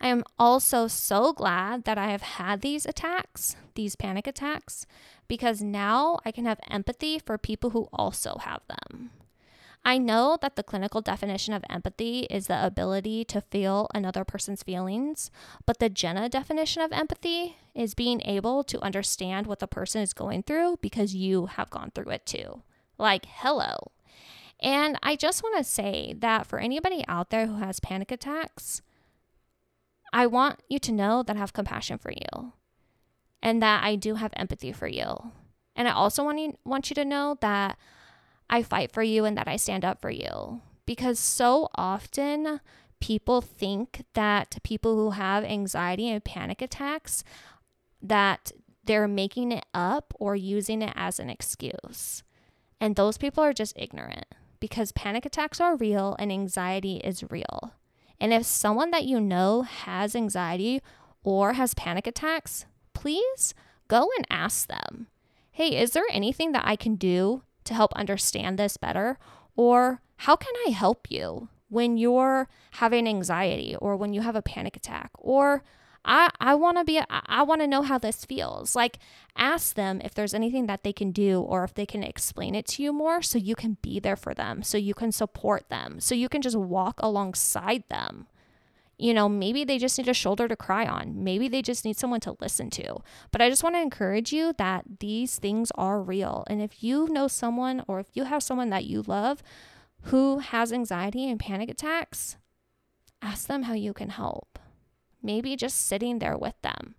I 0.00 0.08
am 0.08 0.24
also 0.38 0.86
so 0.86 1.32
glad 1.32 1.84
that 1.84 1.98
I 1.98 2.08
have 2.08 2.22
had 2.22 2.60
these 2.60 2.86
attacks, 2.86 3.56
these 3.74 3.96
panic 3.96 4.26
attacks, 4.26 4.86
because 5.28 5.62
now 5.62 6.18
I 6.24 6.30
can 6.30 6.44
have 6.44 6.60
empathy 6.70 7.18
for 7.18 7.38
people 7.38 7.70
who 7.70 7.88
also 7.92 8.38
have 8.40 8.60
them. 8.68 9.10
I 9.86 9.98
know 9.98 10.38
that 10.40 10.56
the 10.56 10.62
clinical 10.62 11.02
definition 11.02 11.52
of 11.52 11.64
empathy 11.68 12.20
is 12.30 12.46
the 12.46 12.64
ability 12.64 13.24
to 13.26 13.42
feel 13.42 13.88
another 13.94 14.24
person's 14.24 14.62
feelings, 14.62 15.30
but 15.66 15.78
the 15.78 15.90
Jenna 15.90 16.30
definition 16.30 16.80
of 16.80 16.90
empathy 16.90 17.58
is 17.74 17.94
being 17.94 18.22
able 18.24 18.64
to 18.64 18.80
understand 18.80 19.46
what 19.46 19.58
the 19.58 19.66
person 19.66 20.00
is 20.00 20.14
going 20.14 20.42
through 20.42 20.78
because 20.80 21.14
you 21.14 21.46
have 21.46 21.68
gone 21.68 21.92
through 21.94 22.10
it 22.10 22.24
too. 22.24 22.62
Like, 22.96 23.26
hello. 23.26 23.90
And 24.58 24.98
I 25.02 25.16
just 25.16 25.42
want 25.42 25.58
to 25.58 25.64
say 25.64 26.14
that 26.18 26.46
for 26.46 26.58
anybody 26.58 27.04
out 27.06 27.28
there 27.28 27.46
who 27.46 27.56
has 27.56 27.78
panic 27.80 28.10
attacks, 28.10 28.80
I 30.14 30.28
want 30.28 30.62
you 30.68 30.78
to 30.78 30.92
know 30.92 31.24
that 31.24 31.34
I 31.34 31.40
have 31.40 31.52
compassion 31.52 31.98
for 31.98 32.12
you 32.12 32.52
and 33.42 33.60
that 33.60 33.82
I 33.82 33.96
do 33.96 34.14
have 34.14 34.32
empathy 34.36 34.70
for 34.70 34.86
you. 34.86 35.32
And 35.74 35.88
I 35.88 35.90
also 35.90 36.22
want 36.22 36.38
you, 36.38 36.56
want 36.64 36.88
you 36.88 36.94
to 36.94 37.04
know 37.04 37.36
that 37.40 37.76
I 38.48 38.62
fight 38.62 38.92
for 38.92 39.02
you 39.02 39.24
and 39.24 39.36
that 39.36 39.48
I 39.48 39.56
stand 39.56 39.84
up 39.84 40.00
for 40.00 40.10
you. 40.10 40.60
Because 40.86 41.18
so 41.18 41.68
often 41.74 42.60
people 43.00 43.40
think 43.40 44.04
that 44.14 44.58
people 44.62 44.94
who 44.94 45.10
have 45.10 45.42
anxiety 45.42 46.08
and 46.08 46.24
panic 46.24 46.62
attacks 46.62 47.24
that 48.00 48.52
they're 48.84 49.08
making 49.08 49.50
it 49.50 49.66
up 49.74 50.14
or 50.20 50.36
using 50.36 50.80
it 50.80 50.92
as 50.94 51.18
an 51.18 51.28
excuse. 51.28 52.22
And 52.80 52.94
those 52.94 53.18
people 53.18 53.42
are 53.42 53.52
just 53.52 53.72
ignorant 53.76 54.26
because 54.60 54.92
panic 54.92 55.26
attacks 55.26 55.60
are 55.60 55.74
real 55.74 56.14
and 56.20 56.30
anxiety 56.30 56.98
is 56.98 57.28
real. 57.28 57.72
And 58.20 58.32
if 58.32 58.44
someone 58.44 58.90
that 58.90 59.04
you 59.04 59.20
know 59.20 59.62
has 59.62 60.14
anxiety 60.14 60.80
or 61.22 61.54
has 61.54 61.74
panic 61.74 62.06
attacks, 62.06 62.66
please 62.92 63.54
go 63.88 64.08
and 64.16 64.26
ask 64.30 64.68
them, 64.68 65.08
hey, 65.52 65.76
is 65.80 65.92
there 65.92 66.04
anything 66.10 66.52
that 66.52 66.66
I 66.66 66.76
can 66.76 66.96
do 66.96 67.42
to 67.64 67.74
help 67.74 67.92
understand 67.94 68.58
this 68.58 68.76
better? 68.76 69.18
Or 69.56 70.00
how 70.18 70.36
can 70.36 70.52
I 70.66 70.70
help 70.70 71.10
you 71.10 71.48
when 71.68 71.96
you're 71.96 72.48
having 72.72 73.06
anxiety 73.06 73.76
or 73.76 73.96
when 73.96 74.12
you 74.12 74.20
have 74.20 74.36
a 74.36 74.42
panic 74.42 74.76
attack? 74.76 75.10
Or 75.18 75.62
I, 76.04 76.30
I 76.38 76.54
want 76.54 76.78
to 76.78 76.84
be, 76.84 76.98
I, 76.98 77.04
I 77.10 77.42
want 77.42 77.60
to 77.62 77.66
know 77.66 77.82
how 77.82 77.98
this 77.98 78.24
feels. 78.24 78.76
Like, 78.76 78.98
ask 79.36 79.74
them 79.74 80.00
if 80.04 80.14
there's 80.14 80.34
anything 80.34 80.66
that 80.66 80.84
they 80.84 80.92
can 80.92 81.12
do 81.12 81.40
or 81.40 81.64
if 81.64 81.74
they 81.74 81.86
can 81.86 82.02
explain 82.02 82.54
it 82.54 82.66
to 82.68 82.82
you 82.82 82.92
more 82.92 83.22
so 83.22 83.38
you 83.38 83.54
can 83.54 83.78
be 83.80 84.00
there 84.00 84.16
for 84.16 84.34
them, 84.34 84.62
so 84.62 84.76
you 84.76 84.94
can 84.94 85.12
support 85.12 85.68
them, 85.68 86.00
so 86.00 86.14
you 86.14 86.28
can 86.28 86.42
just 86.42 86.56
walk 86.56 87.00
alongside 87.00 87.84
them. 87.88 88.26
You 88.96 89.12
know, 89.12 89.28
maybe 89.28 89.64
they 89.64 89.78
just 89.78 89.98
need 89.98 90.08
a 90.08 90.14
shoulder 90.14 90.46
to 90.46 90.54
cry 90.54 90.86
on. 90.86 91.24
Maybe 91.24 91.48
they 91.48 91.62
just 91.62 91.84
need 91.84 91.96
someone 91.96 92.20
to 92.20 92.36
listen 92.40 92.70
to. 92.70 92.98
But 93.32 93.42
I 93.42 93.50
just 93.50 93.64
want 93.64 93.74
to 93.74 93.80
encourage 93.80 94.32
you 94.32 94.54
that 94.58 94.84
these 95.00 95.38
things 95.38 95.72
are 95.74 96.00
real. 96.00 96.44
And 96.46 96.62
if 96.62 96.82
you 96.82 97.08
know 97.08 97.26
someone 97.26 97.82
or 97.88 97.98
if 97.98 98.06
you 98.14 98.24
have 98.24 98.42
someone 98.42 98.70
that 98.70 98.84
you 98.84 99.02
love 99.02 99.42
who 100.02 100.38
has 100.38 100.72
anxiety 100.72 101.28
and 101.28 101.40
panic 101.40 101.70
attacks, 101.70 102.36
ask 103.20 103.48
them 103.48 103.64
how 103.64 103.72
you 103.72 103.92
can 103.92 104.10
help. 104.10 104.60
Maybe 105.24 105.56
just 105.56 105.80
sitting 105.80 106.20
there 106.20 106.36
with 106.36 106.54
them. 106.62 106.94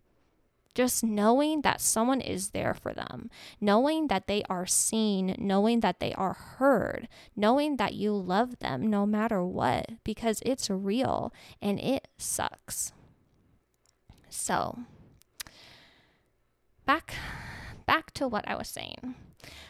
Just 0.73 1.05
knowing 1.05 1.61
that 1.61 1.79
someone 1.79 2.19
is 2.19 2.49
there 2.49 2.73
for 2.73 2.93
them, 2.93 3.29
knowing 3.61 4.07
that 4.07 4.27
they 4.27 4.43
are 4.49 4.65
seen, 4.65 5.33
knowing 5.37 5.79
that 5.79 6.01
they 6.01 6.11
are 6.15 6.33
heard, 6.33 7.07
knowing 7.33 7.77
that 7.77 7.93
you 7.93 8.11
love 8.11 8.59
them 8.59 8.87
no 8.87 9.05
matter 9.05 9.41
what, 9.41 9.91
because 10.03 10.41
it's 10.45 10.69
real 10.69 11.33
and 11.61 11.79
it 11.79 12.09
sucks. 12.17 12.91
So, 14.27 14.79
back 16.85 17.13
back 17.85 18.11
to 18.15 18.27
what 18.27 18.45
I 18.47 18.55
was 18.55 18.67
saying. 18.67 19.15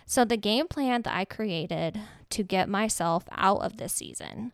So 0.05 0.25
the 0.25 0.37
game 0.37 0.67
plan 0.67 1.03
that 1.03 1.15
I 1.15 1.25
created 1.25 1.99
to 2.31 2.43
get 2.43 2.69
myself 2.69 3.25
out 3.31 3.61
of 3.61 3.77
this 3.77 3.93
season 3.93 4.53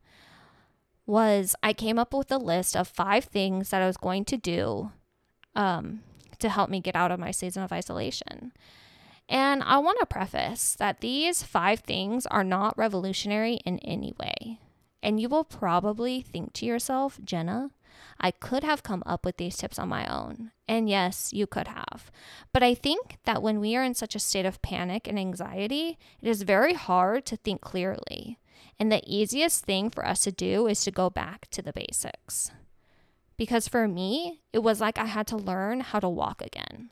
was 1.12 1.58
I 1.62 1.74
came 1.74 2.00
up 2.00 2.14
with 2.14 2.32
a 2.32 2.38
list 2.38 2.74
of 2.74 2.88
five 2.88 3.26
things 3.26 3.70
that 3.70 3.82
I 3.82 3.86
was 3.86 3.98
going 3.98 4.24
to 4.26 4.38
do 4.38 4.92
um, 5.56 6.04
to 6.40 6.48
help 6.48 6.70
me 6.70 6.80
get 6.80 6.96
out 6.96 7.12
of 7.12 7.20
my 7.20 7.32
season 7.32 7.64
of 7.64 7.74
isolation. 7.74 8.54
And 9.28 9.62
I 9.62 9.78
want 9.80 10.00
to 10.00 10.06
preface 10.06 10.74
that 10.80 11.02
these 11.02 11.44
five 11.44 11.82
things 11.82 12.26
are 12.28 12.46
not 12.46 12.78
revolutionary 12.78 13.56
in 13.66 13.80
any 13.80 14.14
way. 14.18 14.60
And 15.04 15.20
you 15.20 15.28
will 15.28 15.44
probably 15.44 16.22
think 16.22 16.54
to 16.54 16.66
yourself, 16.66 17.20
Jenna, 17.26 17.72
I 18.18 18.32
could 18.32 18.64
have 18.64 18.82
come 18.82 19.04
up 19.06 19.26
with 19.26 19.36
these 19.36 19.58
tips 19.58 19.78
on 19.78 19.90
my 19.90 20.06
own. 20.06 20.52
And 20.66 20.90
yes, 20.90 21.34
you 21.34 21.46
could 21.46 21.68
have. 21.68 22.10
But 22.54 22.64
I 22.64 22.74
think 22.74 23.18
that 23.26 23.42
when 23.42 23.60
we 23.60 23.76
are 23.76 23.84
in 23.84 23.96
such 23.96 24.16
a 24.16 24.20
state 24.20 24.46
of 24.46 24.62
panic 24.62 25.10
and 25.10 25.20
anxiety, 25.20 25.98
it 26.22 26.30
is 26.30 26.44
very 26.44 26.74
hard 26.74 27.26
to 27.26 27.36
think 27.36 27.60
clearly. 27.60 28.38
And 28.80 28.92
the 28.92 29.04
easiest 29.06 29.64
thing 29.66 29.90
for 29.90 30.06
us 30.06 30.24
to 30.24 30.32
do 30.32 30.68
is 30.68 30.84
to 30.84 30.92
go 30.92 31.10
back 31.10 31.48
to 31.52 31.62
the 31.62 31.74
basics 31.74 32.52
because 33.42 33.68
for 33.68 33.88
me, 33.88 34.40
it 34.54 34.60
was 34.60 34.80
like 34.80 35.00
I 35.00 35.06
had 35.06 35.26
to 35.28 35.36
learn 35.36 35.80
how 35.80 36.00
to 36.00 36.08
walk 36.08 36.44
again. 36.44 36.92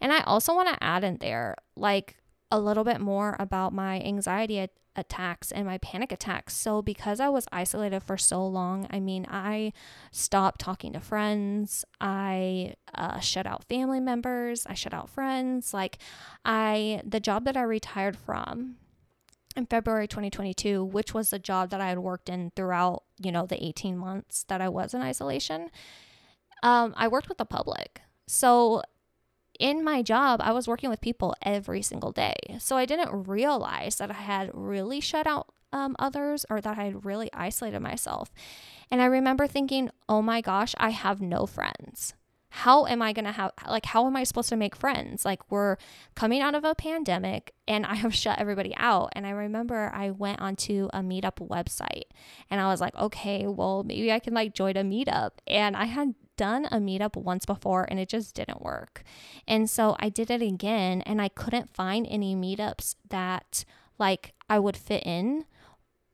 And 0.00 0.12
I 0.12 0.20
also 0.20 0.54
want 0.54 0.68
to 0.68 0.80
add 0.80 1.02
in 1.02 1.16
there, 1.16 1.56
like, 1.74 2.18
a 2.52 2.60
little 2.60 2.84
bit 2.84 3.00
more 3.00 3.34
about 3.40 3.72
my 3.72 4.00
anxiety 4.00 4.68
attacks 4.94 5.50
and 5.50 5.66
my 5.66 5.78
panic 5.78 6.12
attacks. 6.12 6.54
So, 6.54 6.82
because 6.82 7.18
I 7.18 7.30
was 7.30 7.48
isolated 7.50 8.04
for 8.04 8.16
so 8.16 8.46
long, 8.46 8.86
I 8.90 9.00
mean, 9.00 9.26
I 9.28 9.72
stopped 10.12 10.60
talking 10.60 10.92
to 10.92 11.00
friends, 11.00 11.84
I 12.00 12.74
uh, 12.94 13.18
shut 13.18 13.48
out 13.48 13.64
family 13.64 13.98
members, 13.98 14.64
I 14.66 14.74
shut 14.74 14.94
out 14.94 15.10
friends. 15.10 15.74
Like, 15.74 15.98
I, 16.44 17.00
the 17.04 17.18
job 17.18 17.44
that 17.46 17.56
I 17.56 17.62
retired 17.62 18.16
from, 18.16 18.76
in 19.56 19.66
February 19.66 20.08
2022, 20.08 20.84
which 20.84 21.14
was 21.14 21.30
the 21.30 21.38
job 21.38 21.70
that 21.70 21.80
I 21.80 21.88
had 21.88 21.98
worked 21.98 22.28
in 22.28 22.52
throughout, 22.54 23.04
you 23.18 23.32
know, 23.32 23.46
the 23.46 23.62
18 23.62 23.96
months 23.96 24.44
that 24.48 24.60
I 24.60 24.68
was 24.68 24.94
in 24.94 25.00
isolation, 25.02 25.70
um, 26.62 26.94
I 26.96 27.08
worked 27.08 27.28
with 27.28 27.38
the 27.38 27.44
public. 27.44 28.00
So 28.26 28.82
in 29.58 29.84
my 29.84 30.02
job, 30.02 30.40
I 30.42 30.52
was 30.52 30.68
working 30.68 30.90
with 30.90 31.00
people 31.00 31.34
every 31.42 31.82
single 31.82 32.12
day. 32.12 32.34
So 32.58 32.76
I 32.76 32.84
didn't 32.84 33.28
realize 33.28 33.96
that 33.96 34.10
I 34.10 34.14
had 34.14 34.50
really 34.52 35.00
shut 35.00 35.26
out 35.26 35.52
um, 35.72 35.96
others 35.98 36.44
or 36.50 36.60
that 36.60 36.78
I 36.78 36.84
had 36.84 37.04
really 37.04 37.30
isolated 37.32 37.80
myself. 37.80 38.30
And 38.90 39.00
I 39.00 39.06
remember 39.06 39.46
thinking, 39.46 39.90
oh 40.08 40.22
my 40.22 40.40
gosh, 40.40 40.74
I 40.78 40.90
have 40.90 41.20
no 41.20 41.46
friends 41.46 42.14
how 42.54 42.86
am 42.86 43.00
I 43.00 43.14
going 43.14 43.24
to 43.24 43.32
have, 43.32 43.52
like, 43.66 43.86
how 43.86 44.06
am 44.06 44.14
I 44.14 44.24
supposed 44.24 44.50
to 44.50 44.56
make 44.56 44.76
friends? 44.76 45.24
Like, 45.24 45.50
we're 45.50 45.78
coming 46.14 46.42
out 46.42 46.54
of 46.54 46.64
a 46.64 46.74
pandemic 46.74 47.54
and 47.66 47.86
I 47.86 47.94
have 47.94 48.14
shut 48.22 48.38
everybody 48.38 48.74
out. 48.76 49.10
And 49.16 49.26
I 49.26 49.30
remember 49.30 49.90
I 49.94 50.10
went 50.10 50.38
onto 50.38 50.90
a 50.92 51.00
meetup 51.00 51.46
website 51.48 52.10
and 52.50 52.60
I 52.60 52.66
was 52.66 52.78
like, 52.78 52.94
okay, 52.94 53.46
well, 53.46 53.84
maybe 53.84 54.12
I 54.12 54.18
can 54.18 54.34
like 54.34 54.52
join 54.52 54.76
a 54.76 54.84
meetup. 54.84 55.30
And 55.46 55.74
I 55.74 55.86
had 55.86 56.14
done 56.36 56.66
a 56.66 56.76
meetup 56.76 57.16
once 57.16 57.46
before 57.46 57.86
and 57.90 57.98
it 57.98 58.10
just 58.10 58.34
didn't 58.34 58.60
work. 58.60 59.02
And 59.48 59.70
so 59.70 59.96
I 59.98 60.10
did 60.10 60.30
it 60.30 60.42
again 60.42 61.00
and 61.02 61.22
I 61.22 61.28
couldn't 61.28 61.74
find 61.74 62.06
any 62.06 62.36
meetups 62.36 62.96
that 63.08 63.64
like 63.98 64.34
I 64.50 64.58
would 64.58 64.76
fit 64.76 65.04
in 65.06 65.46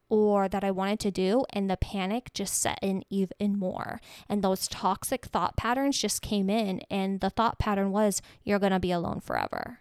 or 0.09 0.49
that 0.49 0.65
I 0.65 0.71
wanted 0.71 1.01
to 1.01 1.11
do, 1.11 1.45
and 1.51 1.69
the 1.69 1.77
panic 1.77 2.31
just 2.33 2.55
set 2.55 2.79
in 2.83 3.05
even 3.11 3.59
more. 3.59 4.01
And 4.29 4.43
those 4.43 4.69
toxic 4.69 5.27
thought 5.27 5.57
patterns 5.57 5.99
just 5.99 6.23
came 6.23 6.49
in, 6.49 6.81
and 6.91 7.21
the 7.21 7.31
thought 7.31 7.59
pattern 7.59 7.91
was, 7.91 8.23
You're 8.43 8.59
gonna 8.59 8.81
be 8.81 8.93
alone 8.93 9.21
forever. 9.21 9.81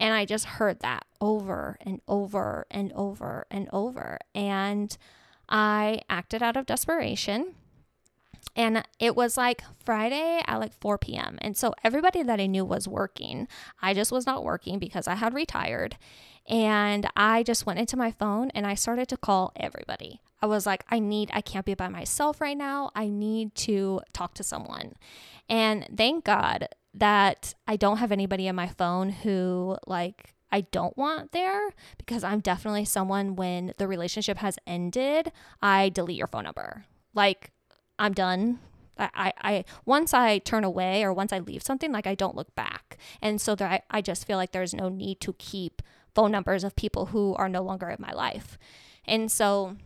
And 0.00 0.14
I 0.14 0.24
just 0.24 0.44
heard 0.44 0.80
that 0.80 1.04
over 1.20 1.78
and 1.80 2.00
over 2.08 2.66
and 2.70 2.92
over 2.94 3.46
and 3.50 3.68
over. 3.72 4.18
And 4.34 4.96
I 5.48 6.00
acted 6.08 6.42
out 6.42 6.56
of 6.56 6.66
desperation. 6.66 7.54
And 8.56 8.86
it 8.98 9.16
was 9.16 9.36
like 9.36 9.62
Friday 9.84 10.40
at 10.46 10.60
like 10.60 10.72
4 10.80 10.98
p.m. 10.98 11.38
And 11.40 11.56
so 11.56 11.74
everybody 11.82 12.22
that 12.22 12.40
I 12.40 12.46
knew 12.46 12.64
was 12.64 12.86
working. 12.86 13.48
I 13.82 13.94
just 13.94 14.12
was 14.12 14.26
not 14.26 14.44
working 14.44 14.78
because 14.78 15.08
I 15.08 15.14
had 15.14 15.34
retired. 15.34 15.96
And 16.46 17.08
I 17.16 17.42
just 17.42 17.66
went 17.66 17.78
into 17.78 17.96
my 17.96 18.10
phone 18.10 18.50
and 18.50 18.66
I 18.66 18.74
started 18.74 19.08
to 19.08 19.16
call 19.16 19.52
everybody. 19.56 20.20
I 20.42 20.46
was 20.46 20.66
like, 20.66 20.84
I 20.90 20.98
need, 20.98 21.30
I 21.32 21.40
can't 21.40 21.64
be 21.64 21.74
by 21.74 21.88
myself 21.88 22.40
right 22.40 22.56
now. 22.56 22.90
I 22.94 23.08
need 23.08 23.54
to 23.56 24.02
talk 24.12 24.34
to 24.34 24.42
someone. 24.42 24.92
And 25.48 25.88
thank 25.96 26.24
God 26.24 26.68
that 26.92 27.54
I 27.66 27.76
don't 27.76 27.96
have 27.96 28.12
anybody 28.12 28.46
in 28.46 28.54
my 28.54 28.68
phone 28.68 29.08
who, 29.08 29.76
like, 29.86 30.34
I 30.52 30.60
don't 30.60 30.96
want 30.96 31.32
there 31.32 31.70
because 31.96 32.22
I'm 32.22 32.40
definitely 32.40 32.84
someone 32.84 33.36
when 33.36 33.72
the 33.78 33.88
relationship 33.88 34.38
has 34.38 34.58
ended, 34.66 35.32
I 35.60 35.88
delete 35.88 36.16
your 36.16 36.28
phone 36.28 36.44
number. 36.44 36.84
Like, 37.14 37.50
I'm 37.98 38.12
done. 38.12 38.58
I, 38.98 39.10
I, 39.14 39.32
I 39.42 39.64
once 39.84 40.14
I 40.14 40.38
turn 40.38 40.64
away 40.64 41.02
or 41.02 41.12
once 41.12 41.32
I 41.32 41.38
leave 41.38 41.62
something, 41.62 41.92
like 41.92 42.06
I 42.06 42.14
don't 42.14 42.36
look 42.36 42.54
back. 42.54 42.98
And 43.20 43.40
so 43.40 43.54
there, 43.54 43.68
I, 43.68 43.82
I 43.90 44.00
just 44.00 44.26
feel 44.26 44.36
like 44.36 44.52
there's 44.52 44.74
no 44.74 44.88
need 44.88 45.20
to 45.20 45.32
keep 45.34 45.82
phone 46.14 46.30
numbers 46.30 46.64
of 46.64 46.76
people 46.76 47.06
who 47.06 47.34
are 47.34 47.48
no 47.48 47.62
longer 47.62 47.88
in 47.88 47.96
my 48.00 48.12
life. 48.12 48.58
And 49.04 49.30
so 49.30 49.76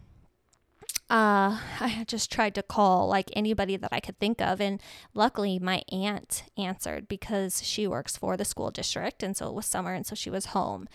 uh, 1.10 1.58
I 1.80 2.04
just 2.06 2.30
tried 2.30 2.54
to 2.56 2.62
call 2.62 3.08
like 3.08 3.30
anybody 3.34 3.76
that 3.76 3.92
I 3.92 4.00
could 4.00 4.18
think 4.18 4.40
of. 4.40 4.60
And 4.60 4.80
luckily, 5.14 5.58
my 5.58 5.82
aunt 5.90 6.44
answered 6.56 7.08
because 7.08 7.62
she 7.64 7.86
works 7.86 8.16
for 8.16 8.36
the 8.36 8.44
school 8.44 8.70
district. 8.70 9.22
And 9.22 9.36
so 9.36 9.48
it 9.48 9.54
was 9.54 9.66
summer. 9.66 9.94
And 9.94 10.06
so 10.06 10.14
she 10.14 10.30
was 10.30 10.46
home. 10.46 10.88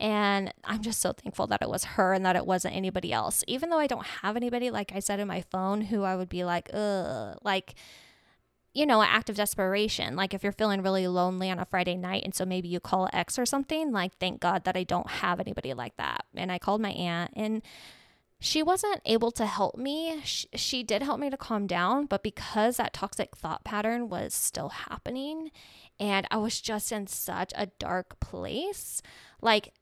And 0.00 0.54
I'm 0.64 0.80
just 0.80 1.00
so 1.00 1.12
thankful 1.12 1.48
that 1.48 1.60
it 1.60 1.68
was 1.68 1.84
her 1.84 2.12
and 2.12 2.24
that 2.24 2.36
it 2.36 2.46
wasn't 2.46 2.76
anybody 2.76 3.12
else. 3.12 3.42
Even 3.48 3.70
though 3.70 3.78
I 3.78 3.88
don't 3.88 4.06
have 4.06 4.36
anybody, 4.36 4.70
like 4.70 4.92
I 4.94 5.00
said 5.00 5.18
in 5.20 5.26
my 5.26 5.42
phone, 5.50 5.82
who 5.82 6.04
I 6.04 6.14
would 6.14 6.28
be 6.28 6.44
like, 6.44 6.70
ugh, 6.72 7.36
like, 7.42 7.74
you 8.74 8.86
know, 8.86 9.00
an 9.00 9.08
act 9.10 9.28
of 9.28 9.34
desperation. 9.34 10.14
Like 10.14 10.34
if 10.34 10.44
you're 10.44 10.52
feeling 10.52 10.82
really 10.82 11.08
lonely 11.08 11.50
on 11.50 11.58
a 11.58 11.64
Friday 11.64 11.96
night 11.96 12.22
and 12.24 12.32
so 12.32 12.44
maybe 12.44 12.68
you 12.68 12.78
call 12.78 13.08
X 13.12 13.36
or 13.36 13.44
something, 13.44 13.90
like 13.90 14.16
thank 14.18 14.40
God 14.40 14.64
that 14.64 14.76
I 14.76 14.84
don't 14.84 15.10
have 15.10 15.40
anybody 15.40 15.74
like 15.74 15.96
that. 15.96 16.26
And 16.36 16.52
I 16.52 16.58
called 16.58 16.80
my 16.80 16.90
aunt 16.90 17.32
and 17.34 17.60
she 18.40 18.62
wasn't 18.62 19.00
able 19.04 19.30
to 19.32 19.46
help 19.46 19.76
me. 19.76 20.20
She, 20.24 20.46
she 20.54 20.82
did 20.82 21.02
help 21.02 21.18
me 21.18 21.28
to 21.30 21.36
calm 21.36 21.66
down, 21.66 22.06
but 22.06 22.22
because 22.22 22.76
that 22.76 22.92
toxic 22.92 23.36
thought 23.36 23.64
pattern 23.64 24.08
was 24.08 24.32
still 24.32 24.68
happening 24.68 25.50
and 25.98 26.26
I 26.30 26.36
was 26.36 26.60
just 26.60 26.92
in 26.92 27.08
such 27.08 27.52
a 27.56 27.66
dark 27.78 28.20
place, 28.20 29.02
like 29.42 29.74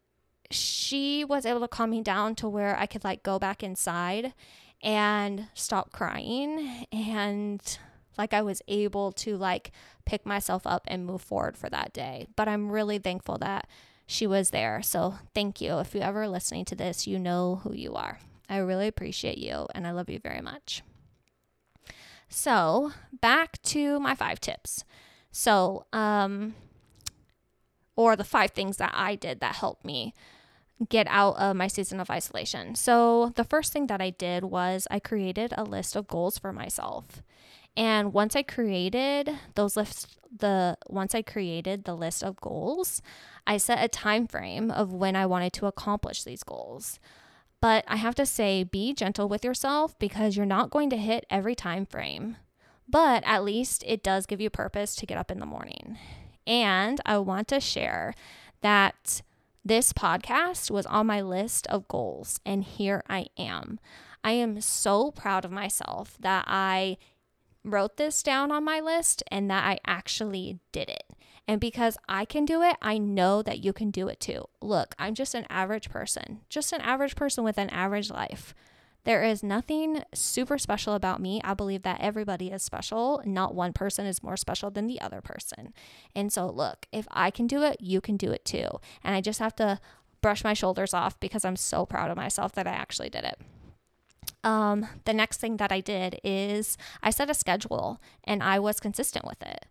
she 0.51 1.25
was 1.25 1.45
able 1.45 1.61
to 1.61 1.69
calm 1.69 1.91
me 1.91 2.03
down 2.03 2.35
to 2.37 2.49
where 2.49 2.79
I 2.79 2.87
could 2.87 3.05
like 3.05 3.23
go 3.23 3.39
back 3.39 3.63
inside 3.63 4.33
and 4.83 5.49
stop 5.55 5.93
crying 5.93 6.87
and 6.93 7.79
like 8.17 8.33
I 8.33 8.41
was 8.41 8.63
able 8.69 9.13
to 9.13 9.37
like 9.37 9.73
pick 10.07 10.25
myself 10.25 10.67
up 10.67 10.85
and 10.89 11.05
move 11.05 11.21
forward 11.21 11.59
for 11.59 11.69
that 11.69 11.93
day. 11.93 12.27
But 12.37 12.49
I'm 12.49 12.71
really 12.71 12.99
thankful 12.99 13.37
that 13.39 13.69
she 14.07 14.27
was 14.27 14.51
there. 14.51 14.81
So 14.83 15.17
thank 15.35 15.61
you. 15.61 15.79
If 15.81 15.95
you 15.95 16.01
ever 16.01 16.27
listening 16.27 16.65
to 16.67 16.75
this, 16.75 17.07
you 17.07 17.19
know 17.19 17.61
who 17.63 17.75
you 17.75 17.95
are. 17.95 18.19
I 18.49 18.59
really 18.59 18.87
appreciate 18.87 19.39
you 19.39 19.67
and 19.75 19.87
I 19.87 19.93
love 19.93 20.09
you 20.09 20.19
very 20.19 20.41
much. 20.41 20.83
So, 22.29 22.93
back 23.21 23.61
to 23.63 24.01
my 24.01 24.15
five 24.15 24.41
tips. 24.41 24.85
So, 25.31 25.87
um 25.93 26.55
or 27.97 28.15
the 28.15 28.25
five 28.25 28.51
things 28.51 28.77
that 28.77 28.93
I 28.95 29.15
did 29.15 29.41
that 29.41 29.57
helped 29.57 29.85
me 29.85 30.13
get 30.91 31.07
out 31.09 31.37
of 31.37 31.57
my 31.57 31.67
season 31.67 32.01
of 32.01 32.11
isolation. 32.11 32.75
So, 32.75 33.33
the 33.37 33.45
first 33.45 33.73
thing 33.73 33.87
that 33.87 34.03
I 34.03 34.11
did 34.11 34.45
was 34.45 34.87
I 34.91 34.99
created 34.99 35.55
a 35.57 35.65
list 35.65 35.97
of 35.97 36.07
goals 36.07 36.39
for 36.39 36.53
myself. 36.53 37.23
And 37.77 38.13
once 38.13 38.35
I 38.35 38.43
created 38.43 39.31
those 39.55 39.77
lists, 39.77 40.19
the 40.35 40.79
once 40.89 41.15
I 41.15 41.23
created 41.23 41.85
the 41.85 41.95
list 41.95 42.23
of 42.23 42.37
goals, 42.37 43.03
I 43.47 43.59
set 43.59 43.85
a 43.85 43.89
time 43.89 44.27
frame 44.27 44.71
of 44.71 44.93
when 44.93 45.15
I 45.17 45.27
wanted 45.27 45.53
to 45.55 45.67
accomplish 45.67 46.25
these 46.25 46.43
goals. 46.43 46.99
But 47.61 47.85
I 47.89 47.97
have 47.97 48.15
to 48.17 48.27
say 48.27 48.65
be 48.65 48.93
gentle 48.93 49.29
with 49.29 49.45
yourself 49.45 49.99
because 49.99 50.37
you're 50.37 50.47
not 50.47 50.71
going 50.71 50.91
to 50.91 50.97
hit 50.97 51.27
every 51.31 51.55
time 51.55 51.87
frame. 51.87 52.37
But 52.89 53.25
at 53.27 53.45
least 53.45 53.83
it 53.87 54.03
does 54.03 54.27
give 54.27 54.41
you 54.41 54.51
purpose 54.51 54.95
to 54.97 55.07
get 55.07 55.19
up 55.19 55.31
in 55.31 55.41
the 55.41 55.47
morning. 55.47 55.99
And 56.47 57.01
I 57.05 57.19
want 57.19 57.49
to 57.49 57.61
share 57.61 58.15
that 58.61 59.23
this 59.65 59.93
podcast 59.93 60.71
was 60.71 60.87
on 60.87 61.09
my 61.09 61.21
list 61.21 61.67
of 61.67 61.89
goals, 61.89 62.39
and 62.47 62.63
here 62.63 63.03
I 63.09 63.27
am. 63.37 63.81
I 64.23 64.33
am 64.33 64.61
so 64.61 65.11
proud 65.11 65.45
of 65.45 65.51
myself 65.51 66.17
that 66.21 66.45
I 66.47 66.99
wrote 67.65 67.97
this 67.97 68.23
down 68.23 68.53
on 68.53 68.65
my 68.65 68.79
list 68.79 69.25
and 69.29 69.51
that 69.51 69.65
I 69.65 69.79
actually 69.85 70.61
did 70.71 70.89
it. 70.89 71.05
And 71.49 71.61
because 71.61 71.97
I 72.09 72.25
can 72.25 72.45
do 72.45 72.63
it, 72.63 72.77
I 72.83 72.99
know 72.99 73.43
that 73.43 73.63
you 73.63 73.73
can 73.73 73.91
do 73.91 74.09
it 74.09 74.21
too. 74.21 74.47
Look, 74.61 74.95
I'm 74.99 75.15
just 75.15 75.35
an 75.35 75.47
average 75.49 75.89
person, 75.91 76.41
just 76.49 76.73
an 76.73 76.81
average 76.81 77.15
person 77.15 77.45
with 77.45 77.59
an 77.59 77.71
average 77.71 78.11
life. 78.11 78.55
There 79.05 79.23
is 79.23 79.45
nothing 79.45 80.03
super 80.13 80.59
special 80.59 80.95
about 80.95 81.21
me. 81.21 81.41
I 81.45 81.55
believe 81.55 81.83
that 81.83 82.01
everybody 82.01 82.51
is 82.51 82.65
special. 82.65 83.23
Not 83.25 83.55
one 83.55 83.73
person 83.73 84.05
is 84.05 84.21
more 84.21 84.37
special 84.37 84.69
than 84.69 84.89
the 84.89 85.01
other 85.01 85.21
person. 85.21 85.73
And 86.13 86.33
so, 86.33 86.49
look, 86.49 86.87
if 86.91 87.07
I 87.13 87.31
can 87.31 87.47
do 87.47 87.63
it, 87.63 87.77
you 87.81 88.01
can 88.01 88.17
do 88.17 88.33
it 88.33 88.45
too. 88.45 88.67
And 89.05 89.15
I 89.15 89.21
just 89.21 89.39
have 89.39 89.55
to 89.57 89.79
brush 90.23 90.43
my 90.43 90.55
shoulders 90.55 90.93
off 90.93 91.21
because 91.21 91.45
I'm 91.45 91.55
so 91.55 91.87
proud 91.87 92.11
of 92.11 92.17
myself 92.17 92.51
that 92.55 92.67
I 92.67 92.73
actually 92.73 93.09
did 93.09 93.23
it. 93.23 93.41
Um, 94.43 94.89
the 95.05 95.15
next 95.15 95.39
thing 95.39 95.59
that 95.59 95.71
I 95.71 95.81
did 95.81 96.19
is 96.25 96.77
I 97.01 97.11
set 97.11 97.31
a 97.31 97.35
schedule 97.35 98.01
and 98.25 98.43
I 98.43 98.59
was 98.59 98.81
consistent 98.81 99.25
with 99.25 99.41
it. 99.41 99.67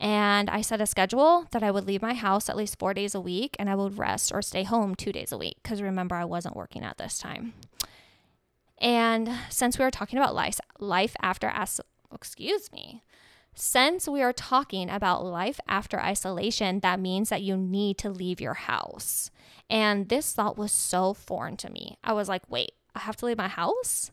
And 0.00 0.48
I 0.48 0.62
set 0.62 0.80
a 0.80 0.86
schedule 0.86 1.46
that 1.50 1.62
I 1.62 1.70
would 1.70 1.86
leave 1.86 2.00
my 2.00 2.14
house 2.14 2.48
at 2.48 2.56
least 2.56 2.78
four 2.78 2.94
days 2.94 3.14
a 3.14 3.20
week 3.20 3.54
and 3.58 3.68
I 3.68 3.74
would 3.74 3.98
rest 3.98 4.32
or 4.32 4.40
stay 4.40 4.64
home 4.64 4.94
two 4.94 5.12
days 5.12 5.30
a 5.30 5.36
week 5.36 5.58
because 5.62 5.82
remember, 5.82 6.14
I 6.14 6.24
wasn't 6.24 6.56
working 6.56 6.82
at 6.82 6.96
this 6.96 7.18
time. 7.18 7.52
And 8.78 9.30
since 9.50 9.78
we 9.78 9.84
were 9.84 9.90
talking 9.90 10.18
about 10.18 10.34
life, 10.34 10.58
life 10.78 11.14
after 11.20 11.48
as 11.48 11.82
excuse 12.12 12.72
me, 12.72 13.02
since 13.54 14.08
we 14.08 14.22
are 14.22 14.32
talking 14.32 14.88
about 14.88 15.22
life 15.22 15.60
after 15.68 16.00
isolation, 16.00 16.80
that 16.80 16.98
means 16.98 17.28
that 17.28 17.42
you 17.42 17.58
need 17.58 17.98
to 17.98 18.08
leave 18.08 18.40
your 18.40 18.54
house. 18.54 19.30
And 19.68 20.08
this 20.08 20.32
thought 20.32 20.56
was 20.56 20.72
so 20.72 21.12
foreign 21.12 21.58
to 21.58 21.70
me. 21.70 21.98
I 22.02 22.14
was 22.14 22.26
like, 22.26 22.42
wait, 22.48 22.72
I 22.94 23.00
have 23.00 23.16
to 23.16 23.26
leave 23.26 23.36
my 23.36 23.48
house? 23.48 24.12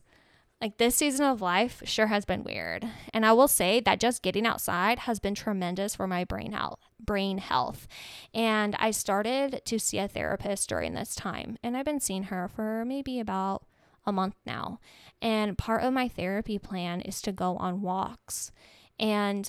Like 0.60 0.78
this 0.78 0.96
season 0.96 1.24
of 1.24 1.40
life 1.40 1.82
sure 1.84 2.08
has 2.08 2.24
been 2.24 2.42
weird. 2.42 2.84
And 3.14 3.24
I 3.24 3.32
will 3.32 3.46
say 3.46 3.78
that 3.80 4.00
just 4.00 4.22
getting 4.22 4.44
outside 4.44 5.00
has 5.00 5.20
been 5.20 5.36
tremendous 5.36 5.94
for 5.94 6.08
my 6.08 6.24
brain 6.24 6.50
health, 6.50 6.80
brain 6.98 7.38
health. 7.38 7.86
And 8.34 8.74
I 8.80 8.90
started 8.90 9.62
to 9.64 9.78
see 9.78 9.98
a 9.98 10.08
therapist 10.08 10.68
during 10.68 10.94
this 10.94 11.14
time, 11.14 11.58
and 11.62 11.76
I've 11.76 11.84
been 11.84 12.00
seeing 12.00 12.24
her 12.24 12.48
for 12.48 12.84
maybe 12.84 13.20
about 13.20 13.64
a 14.04 14.10
month 14.10 14.34
now. 14.44 14.80
And 15.22 15.56
part 15.56 15.84
of 15.84 15.92
my 15.92 16.08
therapy 16.08 16.58
plan 16.58 17.02
is 17.02 17.22
to 17.22 17.32
go 17.32 17.56
on 17.58 17.82
walks. 17.82 18.50
And 18.98 19.48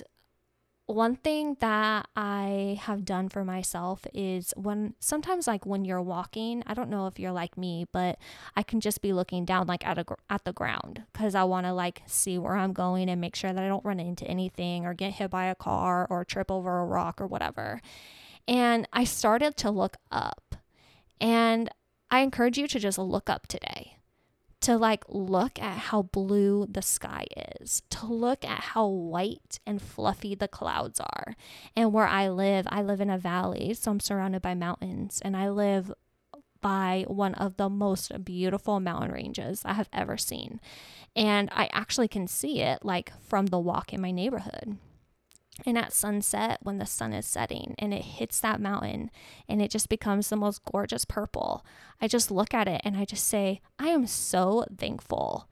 one 0.94 1.16
thing 1.16 1.56
that 1.60 2.08
I 2.16 2.78
have 2.82 3.04
done 3.04 3.28
for 3.28 3.44
myself 3.44 4.06
is 4.14 4.52
when 4.56 4.94
sometimes 4.98 5.46
like 5.46 5.66
when 5.66 5.84
you're 5.84 6.02
walking, 6.02 6.62
I 6.66 6.74
don't 6.74 6.90
know 6.90 7.06
if 7.06 7.18
you're 7.18 7.32
like 7.32 7.56
me, 7.56 7.86
but 7.92 8.18
I 8.56 8.62
can 8.62 8.80
just 8.80 9.02
be 9.02 9.12
looking 9.12 9.44
down 9.44 9.66
like 9.66 9.86
at 9.86 9.98
a 9.98 10.04
at 10.28 10.44
the 10.44 10.52
ground 10.52 11.04
cuz 11.12 11.34
I 11.34 11.44
want 11.44 11.66
to 11.66 11.72
like 11.72 12.02
see 12.06 12.38
where 12.38 12.56
I'm 12.56 12.72
going 12.72 13.08
and 13.08 13.20
make 13.20 13.36
sure 13.36 13.52
that 13.52 13.62
I 13.62 13.68
don't 13.68 13.84
run 13.84 14.00
into 14.00 14.26
anything 14.26 14.86
or 14.86 14.94
get 14.94 15.14
hit 15.14 15.30
by 15.30 15.46
a 15.46 15.54
car 15.54 16.06
or 16.10 16.24
trip 16.24 16.50
over 16.50 16.80
a 16.80 16.84
rock 16.84 17.20
or 17.20 17.26
whatever. 17.26 17.80
And 18.48 18.88
I 18.92 19.04
started 19.04 19.56
to 19.58 19.70
look 19.70 19.96
up. 20.10 20.56
And 21.20 21.68
I 22.10 22.20
encourage 22.20 22.58
you 22.58 22.66
to 22.66 22.78
just 22.78 22.98
look 22.98 23.30
up 23.30 23.46
today 23.46 23.99
to 24.60 24.76
like 24.76 25.04
look 25.08 25.60
at 25.60 25.78
how 25.78 26.02
blue 26.02 26.66
the 26.70 26.82
sky 26.82 27.26
is, 27.60 27.82
to 27.90 28.06
look 28.06 28.44
at 28.44 28.60
how 28.60 28.86
white 28.86 29.58
and 29.66 29.80
fluffy 29.80 30.34
the 30.34 30.48
clouds 30.48 31.00
are. 31.00 31.34
And 31.74 31.92
where 31.92 32.06
I 32.06 32.28
live, 32.28 32.66
I 32.70 32.82
live 32.82 33.00
in 33.00 33.10
a 33.10 33.18
valley, 33.18 33.74
so 33.74 33.90
I'm 33.90 34.00
surrounded 34.00 34.42
by 34.42 34.54
mountains, 34.54 35.20
and 35.24 35.36
I 35.36 35.48
live 35.48 35.92
by 36.60 37.04
one 37.08 37.34
of 37.34 37.56
the 37.56 37.70
most 37.70 38.24
beautiful 38.24 38.80
mountain 38.80 39.12
ranges 39.12 39.62
I 39.64 39.72
have 39.72 39.88
ever 39.92 40.18
seen. 40.18 40.60
And 41.16 41.48
I 41.52 41.70
actually 41.72 42.08
can 42.08 42.26
see 42.26 42.60
it 42.60 42.84
like 42.84 43.12
from 43.22 43.46
the 43.46 43.58
walk 43.58 43.94
in 43.94 44.00
my 44.00 44.10
neighborhood 44.10 44.76
and 45.66 45.78
at 45.78 45.92
sunset 45.92 46.58
when 46.62 46.78
the 46.78 46.86
sun 46.86 47.12
is 47.12 47.26
setting 47.26 47.74
and 47.78 47.92
it 47.92 48.02
hits 48.02 48.40
that 48.40 48.60
mountain 48.60 49.10
and 49.48 49.60
it 49.60 49.70
just 49.70 49.88
becomes 49.88 50.28
the 50.28 50.36
most 50.36 50.64
gorgeous 50.64 51.04
purple 51.04 51.64
i 52.00 52.08
just 52.08 52.30
look 52.30 52.54
at 52.54 52.68
it 52.68 52.80
and 52.84 52.96
i 52.96 53.04
just 53.04 53.26
say 53.26 53.60
i 53.78 53.88
am 53.88 54.06
so 54.06 54.64
thankful 54.76 55.48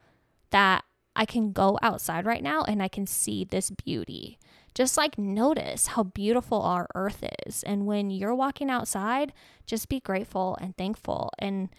that 0.51 0.83
i 1.15 1.25
can 1.25 1.51
go 1.51 1.77
outside 1.81 2.25
right 2.25 2.43
now 2.43 2.63
and 2.63 2.81
i 2.81 2.87
can 2.87 3.05
see 3.05 3.43
this 3.43 3.69
beauty. 3.69 4.37
Just 4.75 4.97
like 4.97 5.17
notice 5.17 5.87
how 5.87 6.03
beautiful 6.03 6.61
our 6.61 6.87
earth 6.95 7.23
is. 7.45 7.63
And 7.63 7.85
when 7.85 8.11
you're 8.11 8.35
walking 8.35 8.69
outside 8.69 9.33
just 9.65 9.89
be 9.89 9.99
grateful 9.99 10.57
and 10.61 10.75
thankful. 10.77 11.31
And 11.37 11.69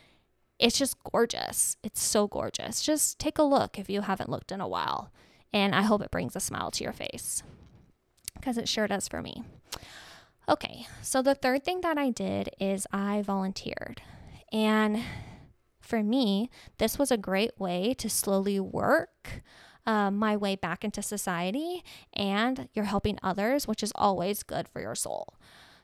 it's 0.58 0.78
just 0.78 1.02
gorgeous. 1.04 1.76
It's 1.82 2.02
so 2.02 2.28
gorgeous. 2.28 2.82
Just 2.82 3.18
take 3.18 3.38
a 3.38 3.42
look 3.42 3.78
if 3.78 3.88
you 3.88 4.02
haven't 4.02 4.30
looked 4.30 4.52
in 4.52 4.60
a 4.60 4.68
while. 4.68 5.10
And 5.52 5.74
i 5.74 5.82
hope 5.82 6.02
it 6.02 6.10
brings 6.10 6.36
a 6.36 6.40
smile 6.40 6.70
to 6.72 6.84
your 6.84 6.92
face 6.92 7.42
because 8.34 8.58
it 8.58 8.68
sure 8.68 8.86
does 8.86 9.08
for 9.08 9.22
me. 9.22 9.44
Okay, 10.48 10.86
so 11.02 11.22
the 11.22 11.34
third 11.34 11.64
thing 11.64 11.80
that 11.82 11.96
I 11.96 12.10
did 12.10 12.50
is 12.58 12.86
I 12.92 13.22
volunteered. 13.22 14.02
And 14.52 15.02
for 15.80 16.02
me, 16.02 16.50
this 16.78 16.98
was 16.98 17.10
a 17.10 17.16
great 17.16 17.52
way 17.58 17.94
to 17.94 18.10
slowly 18.10 18.58
work 18.58 19.42
um, 19.86 20.18
my 20.18 20.36
way 20.36 20.56
back 20.56 20.84
into 20.84 21.02
society, 21.02 21.82
and 22.12 22.68
you're 22.74 22.84
helping 22.84 23.18
others, 23.22 23.66
which 23.66 23.82
is 23.82 23.92
always 23.94 24.42
good 24.42 24.68
for 24.68 24.80
your 24.80 24.94
soul. 24.94 25.34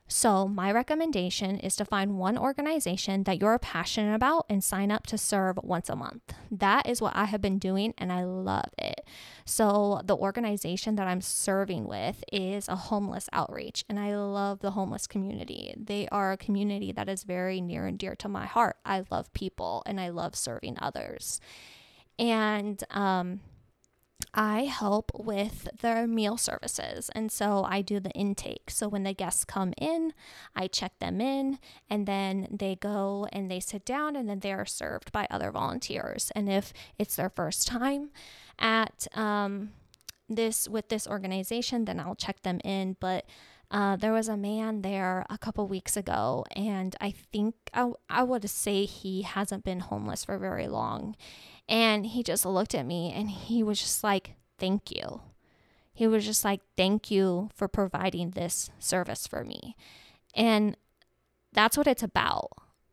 So, 0.09 0.47
my 0.47 0.71
recommendation 0.71 1.59
is 1.59 1.75
to 1.77 1.85
find 1.85 2.17
one 2.17 2.39
organization 2.39 3.25
that 3.25 3.41
you're 3.41 3.59
passionate 3.59 4.15
about 4.15 4.47
and 4.49 4.63
sign 4.63 4.93
up 4.93 5.05
to 5.09 5.19
serve 5.19 5.59
once 5.65 5.89
a 5.89 5.97
month. 5.97 6.33
That 6.49 6.89
is 6.89 7.03
what 7.03 7.17
I 7.17 7.25
have 7.25 7.41
been 7.41 7.59
doing 7.59 7.93
and 7.99 8.13
I 8.13 8.23
love 8.23 8.71
it. 8.79 9.05
So, 9.45 10.01
the 10.05 10.17
organization 10.17 10.95
that 10.95 11.09
I'm 11.09 11.21
serving 11.21 11.89
with 11.89 12.23
is 12.33 12.69
a 12.69 12.77
homeless 12.77 13.29
outreach, 13.33 13.85
and 13.89 13.99
I 13.99 14.17
love 14.17 14.61
the 14.61 14.73
homeless 14.73 15.09
community. 15.09 15.75
They 15.77 16.07
are 16.13 16.33
a 16.33 16.37
community 16.37 16.93
that 16.93 17.09
is 17.09 17.25
very 17.25 17.61
near 17.61 17.87
and 17.87 17.99
dear 17.99 18.15
to 18.17 18.29
my 18.29 18.47
heart. 18.47 18.77
I 18.85 19.05
love 19.11 19.33
people 19.33 19.83
and 19.87 20.01
I 20.01 20.11
love 20.11 20.37
serving 20.37 20.77
others. 20.81 21.41
And 22.19 22.83
um, 22.91 23.41
I 24.37 24.65
help 24.65 25.11
with 25.15 25.67
their 25.81 26.07
meal 26.07 26.37
services. 26.37 27.11
And 27.15 27.33
so 27.33 27.65
I 27.67 27.81
do 27.81 27.99
the 27.99 28.11
intake. 28.11 28.71
So 28.71 28.87
when 28.87 29.03
the 29.03 29.15
guests 29.15 29.47
come 29.47 29.73
in, 29.79 30.13
I 30.55 30.67
check 30.67 30.99
them 30.99 31.23
in, 31.23 31.59
and 31.89 32.07
then 32.07 32.47
they 32.51 32.77
go 32.77 33.27
and 33.33 33.51
they 33.51 33.61
sit 33.61 33.87
down, 33.87 34.15
and 34.15 34.29
then 34.29 34.41
they 34.41 34.53
are 34.53 34.67
served 34.67 35.11
by 35.11 35.27
other 35.31 35.51
volunteers. 35.51 36.31
And 36.37 36.51
if 36.51 36.75
it's 36.99 37.17
their 37.17 37.31
first 37.31 37.67
time 37.67 38.11
at 38.59 39.07
um, 39.15 39.71
this 40.29 40.69
with 40.69 40.91
this 40.91 41.07
organization, 41.07 41.87
then 41.87 41.99
I'll 41.99 42.15
check 42.15 42.43
them 42.43 42.61
in. 42.63 42.97
But 43.01 43.25
uh, 43.71 43.97
there 43.97 44.13
was 44.13 44.29
a 44.29 44.37
man 44.37 44.83
there 44.83 45.27
a 45.29 45.39
couple 45.39 45.67
weeks 45.67 45.97
ago, 45.97 46.45
and 46.55 46.95
I 47.01 47.11
think 47.11 47.55
I, 47.75 47.91
I 48.09 48.23
would 48.23 48.49
say 48.49 48.85
he 48.85 49.23
hasn't 49.23 49.65
been 49.65 49.81
homeless 49.81 50.25
for 50.25 50.39
very 50.39 50.69
long. 50.69 51.17
And 51.69 52.07
he 52.07 52.23
just 52.23 52.47
looked 52.47 52.75
at 52.75 52.87
me 52.87 53.13
and 53.13 53.29
he 53.29 53.63
was 53.63 53.81
just 53.81 54.05
like, 54.05 54.35
Thank 54.59 54.91
you. 54.91 55.21
He 55.93 56.07
was 56.07 56.25
just 56.25 56.45
like, 56.45 56.61
Thank 56.77 57.11
you 57.11 57.51
for 57.55 57.67
providing 57.67 58.31
this 58.31 58.71
service 58.79 59.27
for 59.27 59.45
me. 59.45 59.77
And 60.35 60.77
that's 61.53 61.77
what 61.77 61.87
it's 61.87 62.03
about. 62.03 62.51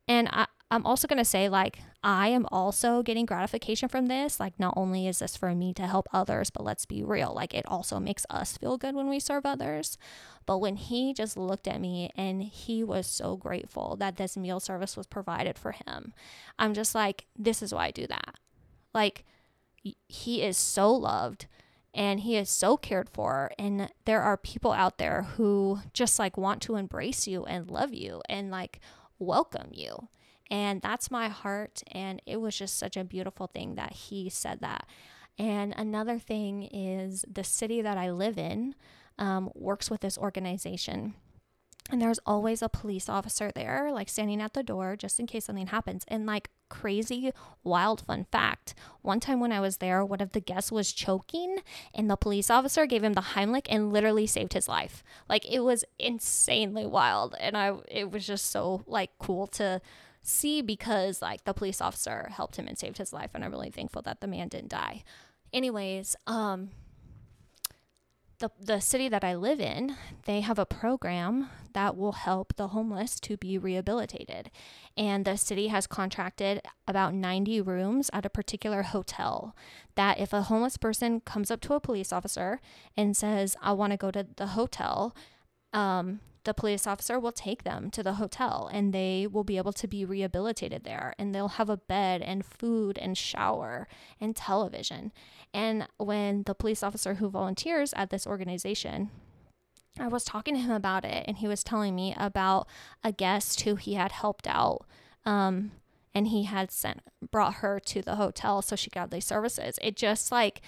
And 0.07 0.27
I, 0.31 0.47
I'm 0.73 0.87
also 0.87 1.07
going 1.07 1.19
to 1.19 1.23
say, 1.25 1.49
like, 1.49 1.81
I 2.03 2.29
am 2.29 2.47
also 2.51 3.03
getting 3.03 3.27
gratification 3.27 3.89
from 3.89 4.07
this. 4.07 4.39
Like, 4.39 4.59
not 4.59 4.73
only 4.75 5.07
is 5.07 5.19
this 5.19 5.37
for 5.37 5.53
me 5.53 5.71
to 5.75 5.85
help 5.85 6.07
others, 6.11 6.49
but 6.49 6.63
let's 6.63 6.87
be 6.87 7.03
real, 7.03 7.31
like, 7.31 7.53
it 7.53 7.63
also 7.67 7.99
makes 7.99 8.25
us 8.31 8.57
feel 8.57 8.79
good 8.79 8.95
when 8.95 9.07
we 9.07 9.19
serve 9.19 9.45
others. 9.45 9.99
But 10.47 10.57
when 10.57 10.77
he 10.77 11.13
just 11.13 11.37
looked 11.37 11.67
at 11.67 11.79
me 11.79 12.09
and 12.15 12.41
he 12.41 12.83
was 12.83 13.05
so 13.05 13.37
grateful 13.37 13.95
that 13.97 14.15
this 14.15 14.35
meal 14.35 14.59
service 14.59 14.97
was 14.97 15.05
provided 15.05 15.59
for 15.59 15.73
him, 15.73 16.11
I'm 16.57 16.73
just 16.73 16.95
like, 16.95 17.27
this 17.37 17.61
is 17.61 17.71
why 17.71 17.85
I 17.85 17.91
do 17.91 18.07
that. 18.07 18.39
Like, 18.95 19.25
he 20.07 20.41
is 20.41 20.57
so 20.57 20.91
loved 20.91 21.45
and 21.93 22.21
he 22.21 22.35
is 22.35 22.49
so 22.49 22.77
cared 22.77 23.09
for 23.09 23.51
and 23.59 23.91
there 24.05 24.23
are 24.23 24.37
people 24.37 24.71
out 24.71 24.97
there 24.97 25.23
who 25.35 25.81
just 25.93 26.17
like 26.17 26.37
want 26.37 26.61
to 26.63 26.77
embrace 26.77 27.27
you 27.27 27.43
and 27.45 27.69
love 27.69 27.93
you 27.93 28.21
and 28.27 28.49
like 28.49 28.79
welcome 29.19 29.67
you 29.71 30.07
and 30.53 30.83
that's 30.83 31.09
my 31.09 31.29
heart 31.29 31.81
and 31.91 32.21
it 32.27 32.39
was 32.39 32.55
just 32.55 32.77
such 32.77 32.95
a 32.95 33.03
beautiful 33.03 33.47
thing 33.47 33.73
that 33.73 33.91
he 33.91 34.29
said 34.29 34.59
that 34.61 34.85
and 35.39 35.73
another 35.75 36.19
thing 36.19 36.63
is 36.63 37.25
the 37.29 37.43
city 37.43 37.81
that 37.81 37.97
i 37.97 38.09
live 38.09 38.37
in 38.37 38.75
um, 39.17 39.49
works 39.55 39.89
with 39.89 40.01
this 40.01 40.17
organization 40.17 41.15
and 41.91 42.01
there's 42.01 42.19
always 42.25 42.61
a 42.61 42.69
police 42.69 43.09
officer 43.09 43.51
there, 43.53 43.91
like 43.91 44.07
standing 44.07 44.41
at 44.41 44.53
the 44.53 44.63
door 44.63 44.95
just 44.95 45.19
in 45.19 45.27
case 45.27 45.45
something 45.45 45.67
happens. 45.67 46.05
And 46.07 46.25
like 46.25 46.49
crazy, 46.69 47.31
wild 47.63 48.01
fun 48.01 48.25
fact 48.31 48.73
one 49.01 49.19
time 49.19 49.41
when 49.41 49.51
I 49.51 49.59
was 49.59 49.77
there, 49.77 50.03
one 50.03 50.21
of 50.21 50.31
the 50.31 50.39
guests 50.39 50.71
was 50.71 50.93
choking, 50.93 51.57
and 51.93 52.09
the 52.09 52.15
police 52.15 52.49
officer 52.49 52.85
gave 52.85 53.03
him 53.03 53.13
the 53.13 53.21
Heimlich 53.21 53.67
and 53.69 53.91
literally 53.91 54.25
saved 54.25 54.53
his 54.53 54.69
life. 54.69 55.03
Like 55.27 55.45
it 55.45 55.59
was 55.59 55.83
insanely 55.99 56.85
wild. 56.85 57.35
And 57.39 57.57
I, 57.57 57.73
it 57.89 58.11
was 58.11 58.25
just 58.25 58.49
so 58.49 58.83
like 58.87 59.11
cool 59.19 59.47
to 59.47 59.81
see 60.23 60.61
because 60.61 61.21
like 61.21 61.43
the 61.43 61.53
police 61.53 61.81
officer 61.81 62.29
helped 62.31 62.55
him 62.55 62.67
and 62.67 62.77
saved 62.77 62.97
his 62.97 63.13
life. 63.13 63.31
And 63.33 63.43
I'm 63.43 63.51
really 63.51 63.69
thankful 63.69 64.01
that 64.03 64.21
the 64.21 64.27
man 64.27 64.47
didn't 64.47 64.69
die. 64.69 65.03
Anyways, 65.51 66.15
um, 66.25 66.71
the, 68.39 68.49
the 68.59 68.79
city 68.79 69.07
that 69.09 69.23
I 69.23 69.35
live 69.35 69.61
in, 69.61 69.95
they 70.25 70.41
have 70.41 70.59
a 70.59 70.65
program 70.65 71.49
that 71.73 71.95
will 71.95 72.11
help 72.11 72.55
the 72.55 72.69
homeless 72.69 73.19
to 73.21 73.37
be 73.37 73.57
rehabilitated. 73.57 74.51
And 74.97 75.23
the 75.23 75.37
city 75.37 75.67
has 75.67 75.87
contracted 75.87 76.61
about 76.87 77.13
90 77.13 77.61
rooms 77.61 78.09
at 78.11 78.25
a 78.25 78.29
particular 78.29 78.83
hotel. 78.83 79.55
That 79.95 80.19
if 80.19 80.33
a 80.33 80.43
homeless 80.43 80.77
person 80.77 81.21
comes 81.21 81.51
up 81.51 81.61
to 81.61 81.73
a 81.73 81.79
police 81.79 82.11
officer 82.11 82.59
and 82.97 83.15
says, 83.15 83.55
I 83.61 83.73
want 83.73 83.91
to 83.91 83.97
go 83.97 84.11
to 84.11 84.27
the 84.35 84.47
hotel, 84.47 85.15
um, 85.73 86.19
the 86.43 86.53
police 86.53 86.85
officer 86.85 87.19
will 87.19 87.31
take 87.31 87.63
them 87.63 87.89
to 87.91 88.03
the 88.03 88.13
hotel 88.13 88.69
and 88.71 88.93
they 88.93 89.27
will 89.27 89.43
be 89.43 89.57
able 89.57 89.73
to 89.73 89.87
be 89.87 90.05
rehabilitated 90.05 90.83
there 90.83 91.15
and 91.17 91.33
they'll 91.33 91.47
have 91.49 91.69
a 91.69 91.77
bed 91.77 92.21
and 92.21 92.45
food 92.45 92.97
and 92.97 93.17
shower 93.17 93.87
and 94.19 94.35
television. 94.35 95.11
And 95.53 95.87
when 95.97 96.43
the 96.43 96.55
police 96.55 96.83
officer 96.83 97.15
who 97.15 97.29
volunteers 97.29 97.93
at 97.95 98.09
this 98.09 98.27
organization, 98.27 99.09
I 99.99 100.07
was 100.07 100.23
talking 100.23 100.55
to 100.55 100.59
him 100.59 100.71
about 100.71 101.05
it, 101.05 101.23
and 101.27 101.37
he 101.37 101.47
was 101.47 101.63
telling 101.63 101.93
me 101.93 102.15
about 102.17 102.67
a 103.03 103.11
guest 103.11 103.61
who 103.61 103.75
he 103.75 103.93
had 103.93 104.11
helped 104.11 104.47
out. 104.47 104.87
Um, 105.23 105.71
and 106.15 106.27
he 106.27 106.43
had 106.43 106.71
sent 106.71 107.01
brought 107.31 107.55
her 107.55 107.79
to 107.79 108.01
the 108.01 108.15
hotel 108.15 108.61
so 108.61 108.75
she 108.75 108.89
got 108.89 109.11
these 109.11 109.25
services. 109.25 109.79
It 109.81 109.95
just 109.95 110.31
like 110.31 110.61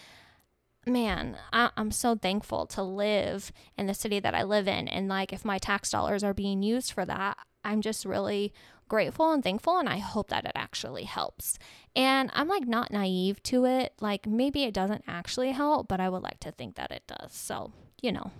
man, 0.86 1.38
I, 1.52 1.72
am 1.78 1.92
so 1.92 2.16
thankful 2.16 2.66
to 2.68 2.84
live 2.84 3.52
in 3.78 3.88
the 3.88 3.94
city 3.94 4.20
that 4.20 4.36
I 4.36 4.44
live 4.44 4.68
in. 4.68 4.88
And 4.88 5.08
like, 5.08 5.34
if 5.34 5.46
my 5.46 5.58
tax 5.58 5.90
dollars 5.90 6.24
are 6.24 6.34
being 6.34 6.64
used 6.64 6.92
for 6.92 7.06
that, 7.06 7.38
I'm 7.64 7.82
just 7.82 8.06
really 8.06 8.54
grateful 8.88 9.32
and 9.32 9.44
thankful. 9.44 9.78
And 9.78 9.90
I 9.90 9.98
hope 9.98 10.30
that 10.30 10.46
it 10.46 10.52
actually 10.56 11.04
helps. 11.04 11.58
And 11.96 12.30
I'm 12.34 12.48
like 12.48 12.68
not 12.68 12.92
naive 12.92 13.42
to 13.44 13.66
it. 13.66 13.94
Like, 14.00 14.28
maybe 14.28 14.64
it 14.64 14.74
doesn't 14.74 15.04
actually 15.08 15.52
help, 15.52 15.88
but 15.88 16.00
I 16.00 16.10
would 16.10 16.24
like 16.24 16.40
to 16.42 16.52
think 16.52 16.76
that 16.76 16.92
it 16.92 17.04
does. 17.08 17.34
So, 17.34 17.72
you 18.02 18.12
know, 18.12 18.32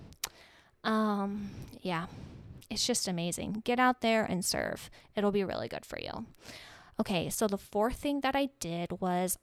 um, 0.84 1.50
yeah, 1.82 2.06
it's 2.70 2.86
just 2.86 3.08
amazing. 3.08 3.62
Get 3.64 3.80
out 3.80 4.02
there 4.02 4.24
and 4.24 4.46
serve, 4.46 4.90
it'll 5.16 5.32
be 5.32 5.44
really 5.44 5.68
good 5.68 5.86
for 5.86 6.00
you. 6.00 6.26
Okay, 7.00 7.30
so 7.30 7.48
the 7.48 7.58
fourth 7.58 7.98
thing 7.98 8.22
that 8.22 8.36
I 8.36 8.50
did 8.60 9.02
was 9.02 9.38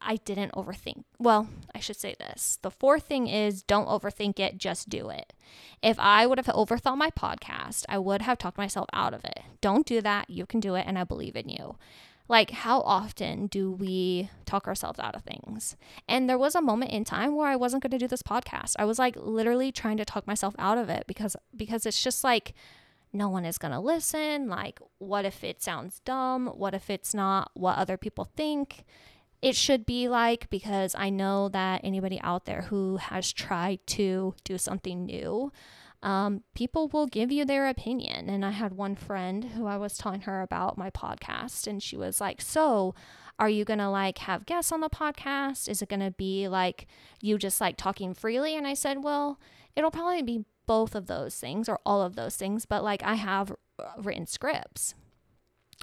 I 0.00 0.16
didn't 0.16 0.52
overthink. 0.52 1.04
Well, 1.18 1.48
I 1.74 1.80
should 1.80 1.96
say 1.96 2.14
this. 2.18 2.58
The 2.62 2.70
fourth 2.70 3.04
thing 3.04 3.26
is 3.26 3.62
don't 3.62 3.88
overthink 3.88 4.38
it, 4.38 4.58
just 4.58 4.88
do 4.88 5.10
it. 5.10 5.34
If 5.82 5.98
I 5.98 6.26
would 6.26 6.38
have 6.38 6.46
overthought 6.46 6.96
my 6.96 7.10
podcast, 7.10 7.84
I 7.88 7.98
would 7.98 8.22
have 8.22 8.38
talked 8.38 8.58
myself 8.58 8.88
out 8.92 9.12
of 9.12 9.24
it. 9.24 9.40
Don't 9.60 9.86
do 9.86 10.00
that. 10.00 10.30
You 10.30 10.46
can 10.46 10.60
do 10.60 10.74
it, 10.74 10.86
and 10.86 10.98
I 10.98 11.04
believe 11.04 11.36
in 11.36 11.48
you. 11.48 11.76
Like, 12.28 12.52
how 12.52 12.80
often 12.82 13.48
do 13.48 13.72
we 13.72 14.30
talk 14.46 14.68
ourselves 14.68 15.00
out 15.00 15.16
of 15.16 15.24
things? 15.24 15.76
And 16.08 16.30
there 16.30 16.38
was 16.38 16.54
a 16.54 16.62
moment 16.62 16.92
in 16.92 17.04
time 17.04 17.34
where 17.34 17.48
I 17.48 17.56
wasn't 17.56 17.82
going 17.82 17.90
to 17.90 17.98
do 17.98 18.06
this 18.06 18.22
podcast. 18.22 18.76
I 18.78 18.84
was 18.84 19.00
like 19.00 19.16
literally 19.16 19.72
trying 19.72 19.96
to 19.96 20.04
talk 20.04 20.28
myself 20.28 20.54
out 20.56 20.78
of 20.78 20.88
it 20.88 21.04
because 21.08 21.36
because 21.56 21.86
it's 21.86 22.02
just 22.02 22.22
like 22.22 22.54
no 23.12 23.28
one 23.28 23.44
is 23.44 23.58
going 23.58 23.72
to 23.72 23.80
listen. 23.80 24.48
Like, 24.48 24.78
what 24.98 25.24
if 25.24 25.42
it 25.42 25.60
sounds 25.60 26.00
dumb? 26.04 26.46
What 26.46 26.72
if 26.72 26.88
it's 26.88 27.12
not 27.12 27.50
what 27.54 27.76
other 27.76 27.96
people 27.96 28.30
think? 28.36 28.84
It 29.42 29.56
should 29.56 29.86
be 29.86 30.08
like 30.08 30.50
because 30.50 30.94
I 30.94 31.10
know 31.10 31.48
that 31.48 31.80
anybody 31.82 32.20
out 32.22 32.44
there 32.44 32.62
who 32.62 32.96
has 32.96 33.32
tried 33.32 33.80
to 33.88 34.34
do 34.44 34.58
something 34.58 35.06
new, 35.06 35.50
um, 36.02 36.42
people 36.54 36.88
will 36.88 37.06
give 37.06 37.32
you 37.32 37.44
their 37.44 37.66
opinion. 37.66 38.28
And 38.28 38.44
I 38.44 38.50
had 38.50 38.74
one 38.74 38.96
friend 38.96 39.44
who 39.44 39.66
I 39.66 39.76
was 39.76 39.96
telling 39.96 40.22
her 40.22 40.42
about 40.42 40.78
my 40.78 40.90
podcast, 40.90 41.66
and 41.66 41.82
she 41.82 41.96
was 41.96 42.20
like, 42.20 42.40
So, 42.40 42.94
are 43.38 43.48
you 43.48 43.64
gonna 43.64 43.90
like 43.90 44.18
have 44.18 44.46
guests 44.46 44.72
on 44.72 44.80
the 44.80 44.90
podcast? 44.90 45.68
Is 45.68 45.80
it 45.80 45.88
gonna 45.88 46.10
be 46.10 46.48
like 46.48 46.86
you 47.20 47.38
just 47.38 47.60
like 47.60 47.76
talking 47.76 48.14
freely? 48.14 48.56
And 48.56 48.66
I 48.66 48.74
said, 48.74 49.02
Well, 49.02 49.38
it'll 49.74 49.90
probably 49.90 50.22
be 50.22 50.44
both 50.66 50.94
of 50.94 51.06
those 51.06 51.34
things 51.36 51.68
or 51.68 51.80
all 51.84 52.02
of 52.02 52.14
those 52.14 52.36
things, 52.36 52.66
but 52.66 52.84
like 52.84 53.02
I 53.02 53.14
have 53.14 53.54
written 53.98 54.26
scripts 54.26 54.94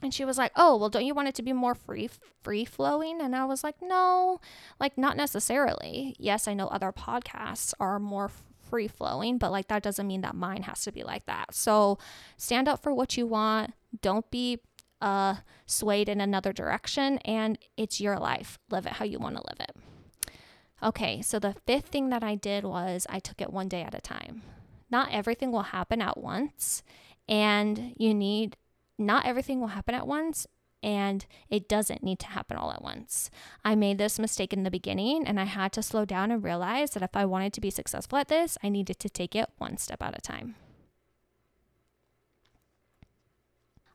and 0.02 0.14
she 0.14 0.26
was 0.26 0.38
like, 0.38 0.52
"Oh, 0.56 0.78
well, 0.78 0.90
don't 0.90 1.06
you 1.06 1.14
want 1.14 1.28
it 1.28 1.36
to 1.36 1.44
be 1.44 1.54
more 1.54 1.76
free 1.76 2.10
free 2.42 2.66
flowing?" 2.66 3.22
And 3.22 3.36
I 3.36 3.46
was 3.46 3.64
like, 3.64 3.82
"No, 3.82 4.40
like 4.80 4.98
not 4.98 5.18
necessarily. 5.18 6.16
Yes, 6.20 6.48
I 6.48 6.54
know 6.54 6.68
other 6.68 6.92
podcasts 6.92 7.74
are 7.80 8.00
more 8.00 8.30
free 8.70 8.88
flowing, 8.88 9.38
but 9.38 9.52
like 9.52 9.68
that 9.70 9.84
doesn't 9.84 10.08
mean 10.08 10.22
that 10.22 10.36
mine 10.36 10.64
has 10.64 10.84
to 10.84 10.92
be 10.92 11.04
like 11.04 11.26
that. 11.26 11.54
So, 11.54 11.98
stand 12.38 12.68
up 12.68 12.82
for 12.82 12.94
what 12.94 13.18
you 13.18 13.26
want. 13.26 13.74
Don't 14.02 14.30
be 14.32 14.60
uh 15.02 15.36
swayed 15.68 16.10
in 16.10 16.20
another 16.20 16.52
direction 16.52 17.20
and 17.20 17.60
it's 17.78 18.02
your 18.02 18.18
life. 18.18 18.58
Live 18.72 18.88
it 18.88 18.94
how 18.94 19.06
you 19.06 19.20
want 19.20 19.36
to 19.38 19.44
live 19.48 19.60
it." 19.60 19.76
Okay, 20.84 21.22
so 21.24 21.40
the 21.40 21.56
fifth 21.66 21.88
thing 21.88 22.10
that 22.10 22.24
I 22.24 22.36
did 22.36 22.64
was 22.64 23.08
I 23.10 23.20
took 23.20 23.42
it 23.42 23.52
one 23.52 23.68
day 23.68 23.82
at 23.82 23.96
a 23.96 24.02
time. 24.02 24.44
Not 24.92 25.12
everything 25.12 25.52
will 25.52 25.64
happen 25.64 26.02
at 26.02 26.18
once, 26.18 26.84
and 27.28 27.94
you 27.98 28.14
need 28.14 28.58
not 28.98 29.26
everything 29.26 29.60
will 29.60 29.68
happen 29.68 29.96
at 29.96 30.08
once 30.08 30.48
and 30.84 31.26
it 31.50 31.68
doesn't 31.68 32.04
need 32.04 32.20
to 32.20 32.28
happen 32.28 32.58
all 32.58 32.72
at 32.72 32.84
once. 32.84 33.30
I 33.66 33.76
made 33.76 33.98
this 33.98 34.20
mistake 34.20 34.54
in 34.54 34.64
the 34.64 34.72
beginning 34.72 35.26
and 35.28 35.40
I 35.40 35.46
had 35.46 35.72
to 35.74 35.84
slow 35.84 36.06
down 36.06 36.32
and 36.32 36.44
realize 36.44 36.92
that 36.92 37.04
if 37.04 37.16
I 37.16 37.26
wanted 37.26 37.54
to 37.54 37.62
be 37.62 37.70
successful 37.70 38.18
at 38.18 38.28
this, 38.28 38.58
I 38.64 38.70
needed 38.70 39.00
to 39.00 39.10
take 39.10 39.36
it 39.36 39.50
one 39.58 39.78
step 39.78 40.02
at 40.02 40.18
a 40.18 40.22
time. 40.22 40.56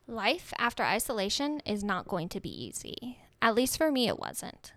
Life 0.07 0.53
after 0.57 0.83
isolation 0.83 1.61
is 1.65 1.83
not 1.83 2.07
going 2.07 2.27
to 2.29 2.41
be 2.41 2.49
easy. 2.49 3.19
At 3.41 3.55
least 3.55 3.77
for 3.77 3.91
me, 3.91 4.07
it 4.07 4.19
wasn't. 4.19 4.73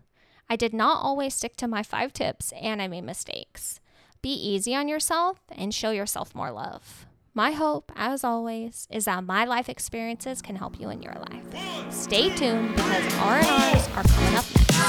I 0.49 0.55
did 0.55 0.73
not 0.73 1.03
always 1.03 1.35
stick 1.35 1.57
to 1.57 1.69
my 1.69 1.83
five 1.83 2.13
tips 2.13 2.53
and 2.53 2.81
I 2.81 2.87
made 2.87 3.05
mistakes. 3.05 3.81
Be 4.23 4.31
easy 4.31 4.75
on 4.75 4.87
yourself 4.87 5.41
and 5.51 5.75
show 5.75 5.91
yourself 5.91 6.35
more 6.35 6.53
love. 6.53 7.07
My 7.37 7.51
hope, 7.51 7.93
as 7.97 8.25
always, 8.25 8.89
is 8.91 9.05
that 9.05 9.23
my 9.23 9.45
life 9.45 9.69
experiences 9.69 10.41
can 10.41 10.57
help 10.57 10.81
you 10.81 10.89
in 10.89 11.03
your 11.03 11.13
life. 11.13 11.45
Stay 11.93 12.35
tuned 12.35 12.75
because 12.75 13.15
R&Rs 13.19 13.89
are 13.95 14.03
coming 14.05 14.37
up 14.37 14.47
next. 14.57 14.81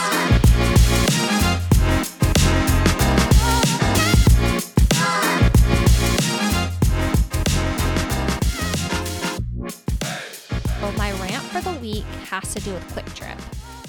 Well, 10.82 10.94
my 10.94 11.12
rant 11.20 11.44
for 11.44 11.60
the 11.60 11.78
week 11.82 12.06
has 12.30 12.54
to 12.54 12.62
do 12.62 12.72
with 12.72 12.96
QuikTrip. 12.96 13.42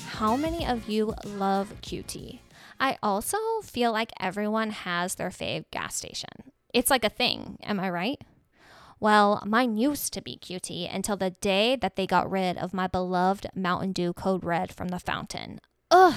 How 0.09 0.37
many 0.37 0.67
of 0.67 0.89
you 0.89 1.15
love 1.25 1.73
QT? 1.83 2.41
I 2.81 2.99
also 3.05 3.39
feel 3.63 3.93
like 3.93 4.11
everyone 4.19 4.71
has 4.71 5.15
their 5.15 5.31
fave 5.31 5.67
gas 5.71 5.95
station. 5.95 6.51
It's 6.75 6.91
like 6.91 7.05
a 7.05 7.09
thing, 7.09 7.59
am 7.63 7.79
I 7.79 7.89
right? 7.91 8.21
Well, 9.01 9.43
mine 9.47 9.77
used 9.77 10.13
to 10.15 10.23
be 10.23 10.39
QT 10.41 10.93
until 10.93 11.17
the 11.17 11.31
day 11.31 11.77
that 11.77 11.97
they 11.97 12.07
got 12.07 12.31
rid 12.31 12.59
of 12.59 12.75
my 12.75 12.87
beloved 12.87 13.47
Mountain 13.55 13.93
Dew 13.93 14.13
Code 14.13 14.45
Red 14.45 14.75
from 14.75 14.89
the 14.89 14.99
fountain. 14.99 15.61
Ugh, 15.91 16.17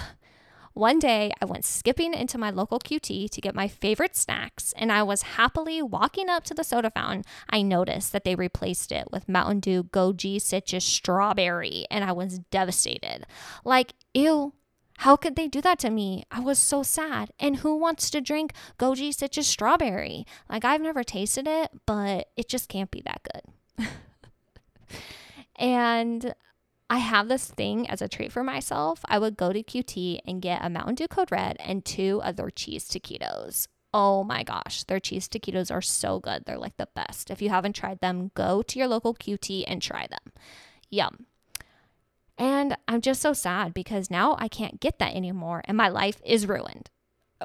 one 0.74 1.00
day, 1.00 1.34
I 1.42 1.46
went 1.46 1.66
skipping 1.66 2.14
into 2.14 2.38
my 2.38 2.50
local 2.50 2.80
QT 2.80 3.30
to 3.30 3.42
get 3.42 3.54
my 3.54 3.68
favorite 3.68 4.16
snacks, 4.16 4.74
and 4.78 4.90
I 4.90 5.04
was 5.04 5.22
happily 5.22 5.82
walking 5.82 6.30
up 6.30 6.46
to 6.46 6.54
the 6.54 6.64
soda 6.64 6.90
fountain. 6.90 7.26
I 7.50 7.62
noticed 7.62 8.14
that 8.14 8.24
they 8.24 8.36
replaced 8.36 8.94
it 8.94 9.12
with 9.12 9.28
Mountain 9.28 9.60
Dew 9.60 9.84
Goji 9.84 10.42
Citrus 10.42 10.86
Strawberry, 10.86 11.86
and 11.92 12.06
I 12.06 12.14
was 12.14 12.40
devastated. 12.40 13.26
Like, 13.66 13.94
ew, 14.14 14.54
how 15.02 15.16
could 15.16 15.36
they 15.36 15.48
do 15.48 15.62
that 15.62 15.80
to 15.80 15.90
me? 15.90 16.26
I 16.30 16.42
was 16.42 16.60
so 16.60 16.84
sad. 16.84 17.32
And 17.40 17.58
who 17.58 17.76
wants 17.76 18.12
to 18.12 18.22
drink 18.22 18.54
Goji 18.78 19.12
Citrus 19.12 19.48
Strawberry? 19.48 20.28
Like, 20.48 20.64
I've 20.64 20.80
never 20.80 21.04
tasted 21.04 21.48
it, 21.48 21.72
but 21.88 22.28
it 22.38 22.48
just 22.48 22.70
can't 22.70 22.92
be 22.92 23.02
that 23.02 23.28
good. 23.34 23.88
and 25.56 26.36
I 26.88 27.00
have 27.00 27.30
this 27.30 27.48
thing 27.48 27.90
as 27.90 28.04
a 28.04 28.08
treat 28.08 28.32
for 28.32 28.44
myself. 28.44 29.02
I 29.06 29.18
would 29.18 29.38
go 29.38 29.52
to 29.52 29.64
QT 29.64 30.20
and 30.28 30.40
get 30.40 30.64
a 30.64 30.70
Mountain 30.70 30.96
Dew 30.96 31.08
Code 31.08 31.32
Red 31.32 31.58
and 31.60 31.84
two 31.84 32.22
of 32.24 32.36
their 32.36 32.52
cheese 32.52 32.88
taquitos. 32.88 33.68
Oh 33.96 34.24
my 34.24 34.44
gosh, 34.44 34.84
their 34.84 35.00
cheese 35.00 35.28
taquitos 35.28 35.72
are 35.72 35.82
so 35.82 36.20
good. 36.20 36.46
They're 36.46 36.60
like 36.60 36.78
the 36.78 36.90
best. 36.94 37.32
If 37.32 37.42
you 37.42 37.50
haven't 37.50 37.74
tried 37.74 38.02
them, 38.02 38.30
go 38.36 38.62
to 38.62 38.78
your 38.78 38.88
local 38.88 39.16
QT 39.16 39.64
and 39.66 39.82
try 39.82 40.06
them. 40.06 40.32
Yum. 40.92 41.26
And 42.38 42.76
I'm 42.88 43.02
just 43.02 43.22
so 43.22 43.34
sad 43.34 43.74
because 43.74 44.10
now 44.10 44.36
I 44.40 44.48
can't 44.48 44.80
get 44.80 45.00
that 45.00 45.16
anymore 45.16 45.62
and 45.66 45.78
my 45.78 45.90
life 45.90 46.22
is 46.26 46.48
ruined. 46.48 46.90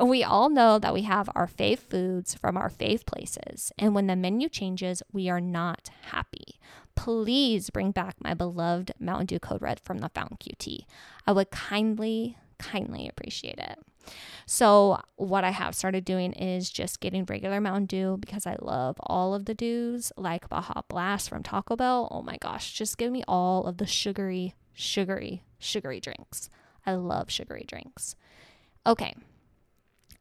We 0.02 0.22
all 0.22 0.50
know 0.50 0.78
that 0.78 0.92
we 0.92 1.02
have 1.02 1.30
our 1.34 1.46
fave 1.46 1.78
foods 1.78 2.34
from 2.34 2.56
our 2.56 2.68
fave 2.68 3.06
places, 3.06 3.72
and 3.78 3.94
when 3.94 4.08
the 4.08 4.16
menu 4.16 4.50
changes, 4.50 5.02
we 5.10 5.30
are 5.30 5.40
not 5.40 5.90
happy. 6.10 6.60
Please 6.94 7.70
bring 7.70 7.92
back 7.92 8.16
my 8.22 8.34
beloved 8.34 8.92
Mountain 8.98 9.26
Dew 9.26 9.38
Code 9.38 9.62
Red 9.62 9.80
from 9.80 9.98
the 9.98 10.10
Fountain 10.10 10.36
QT. 10.36 10.84
I 11.26 11.32
would 11.32 11.50
kindly, 11.50 12.36
kindly 12.58 13.08
appreciate 13.08 13.58
it. 13.58 13.78
So, 14.44 15.00
what 15.16 15.44
I 15.44 15.50
have 15.50 15.74
started 15.74 16.04
doing 16.04 16.32
is 16.34 16.70
just 16.70 17.00
getting 17.00 17.24
regular 17.24 17.60
Mountain 17.60 17.86
Dew 17.86 18.18
because 18.20 18.46
I 18.46 18.56
love 18.60 18.96
all 19.00 19.34
of 19.34 19.46
the 19.46 19.54
dews, 19.54 20.12
like 20.16 20.48
Baja 20.48 20.82
Blast 20.88 21.28
from 21.28 21.42
Taco 21.42 21.74
Bell. 21.74 22.08
Oh 22.10 22.22
my 22.22 22.36
gosh, 22.36 22.72
just 22.72 22.98
give 22.98 23.10
me 23.10 23.24
all 23.26 23.64
of 23.64 23.78
the 23.78 23.86
sugary, 23.86 24.54
sugary, 24.76 25.42
sugary 25.58 25.98
drinks. 25.98 26.48
I 26.84 26.94
love 26.94 27.30
sugary 27.30 27.64
drinks. 27.66 28.14
Okay, 28.86 29.14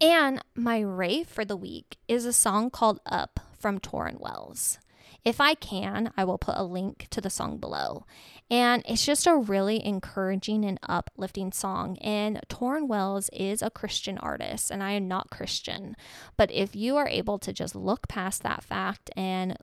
and 0.02 0.44
my 0.56 0.80
rave 0.80 1.28
for 1.28 1.46
the 1.46 1.56
week 1.56 1.98
is 2.08 2.26
a 2.26 2.34
song 2.34 2.70
called 2.70 3.00
Up 3.06 3.40
from 3.58 3.80
Tauren 3.80 4.20
Wells. 4.20 4.80
If 5.24 5.42
I 5.42 5.56
can, 5.56 6.12
I 6.18 6.24
will 6.24 6.38
put 6.38 6.58
a 6.58 6.64
link 6.64 7.08
to 7.10 7.22
the 7.22 7.30
song 7.30 7.58
below. 7.58 8.06
And 8.52 8.84
it's 8.88 9.06
just 9.06 9.26
a 9.26 9.36
really 9.36 9.84
encouraging 9.84 10.64
and 10.66 10.80
uplifting 10.88 11.52
song. 11.52 11.98
And 11.98 12.42
Tauren 12.48 12.88
Wells 12.88 13.30
is 13.34 13.62
a 13.62 13.72
Christian 13.72 14.20
artist, 14.20 14.70
and 14.70 14.84
I 14.84 14.92
am 14.92 15.08
not 15.08 15.32
Christian. 15.32 15.96
But 16.38 16.52
if 16.52 16.76
you 16.76 16.98
are 16.98 17.08
able 17.08 17.40
to 17.40 17.54
just 17.54 17.76
look 17.76 18.08
past 18.08 18.44
that 18.44 18.64
fact 18.64 19.10
and 19.16 19.58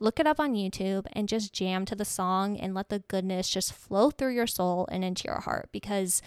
look 0.00 0.18
it 0.18 0.26
up 0.26 0.40
on 0.40 0.54
YouTube 0.54 1.06
and 1.12 1.28
just 1.28 1.52
jam 1.52 1.84
to 1.86 1.94
the 1.94 2.04
song 2.04 2.56
and 2.58 2.74
let 2.74 2.88
the 2.88 3.00
goodness 3.00 3.48
just 3.48 3.72
flow 3.72 4.10
through 4.10 4.34
your 4.34 4.46
soul 4.46 4.88
and 4.90 5.04
into 5.04 5.24
your 5.24 5.40
heart 5.40 5.68
because 5.72 6.22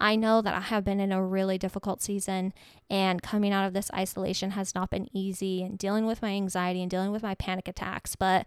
I 0.00 0.16
know 0.16 0.40
that 0.42 0.54
I 0.54 0.60
have 0.60 0.84
been 0.84 1.00
in 1.00 1.12
a 1.12 1.24
really 1.24 1.58
difficult 1.58 2.02
season 2.02 2.52
and 2.88 3.22
coming 3.22 3.52
out 3.52 3.66
of 3.66 3.72
this 3.72 3.90
isolation 3.92 4.52
has 4.52 4.74
not 4.74 4.90
been 4.90 5.08
easy 5.12 5.62
and 5.62 5.78
dealing 5.78 6.06
with 6.06 6.22
my 6.22 6.30
anxiety 6.30 6.80
and 6.82 6.90
dealing 6.90 7.12
with 7.12 7.22
my 7.22 7.34
panic 7.34 7.68
attacks, 7.68 8.16
but 8.16 8.46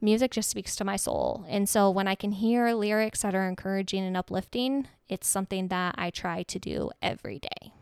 music 0.00 0.30
just 0.30 0.50
speaks 0.50 0.74
to 0.76 0.84
my 0.84 0.96
soul. 0.96 1.44
And 1.48 1.68
so 1.68 1.90
when 1.90 2.08
I 2.08 2.14
can 2.14 2.32
hear 2.32 2.72
lyrics 2.72 3.22
that 3.22 3.34
are 3.34 3.48
encouraging 3.48 4.04
and 4.04 4.16
uplifting, 4.16 4.88
it's 5.08 5.28
something 5.28 5.68
that 5.68 5.94
I 5.98 6.10
try 6.10 6.42
to 6.44 6.58
do 6.58 6.90
every 7.02 7.38
day. 7.38 7.72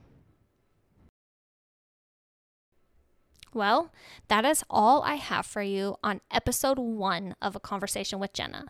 Well, 3.55 3.91
that 4.29 4.45
is 4.45 4.65
all 4.69 5.03
I 5.03 5.15
have 5.15 5.47
for 5.47 5.63
you 5.63 5.97
on 6.03 6.21
episode 6.31 6.79
one 6.79 7.35
of 7.41 7.57
A 7.57 7.61
Conversation 7.61 8.19
with 8.19 8.33
Jenna. 8.33 8.67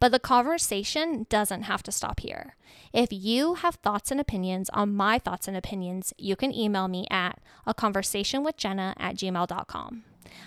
But 0.00 0.12
the 0.12 0.20
conversation 0.20 1.26
doesn't 1.28 1.62
have 1.62 1.82
to 1.84 1.92
stop 1.92 2.20
here. 2.20 2.56
If 2.92 3.08
you 3.10 3.54
have 3.54 3.76
thoughts 3.76 4.10
and 4.10 4.20
opinions 4.20 4.70
on 4.70 4.94
my 4.94 5.18
thoughts 5.18 5.48
and 5.48 5.56
opinions, 5.56 6.12
you 6.16 6.36
can 6.36 6.54
email 6.54 6.88
me 6.88 7.06
at 7.10 7.40
a 7.66 7.74
conversation 7.74 8.44
with 8.44 8.56
Jenna 8.56 8.94
at 8.98 9.16
gmail.com. 9.16 10.04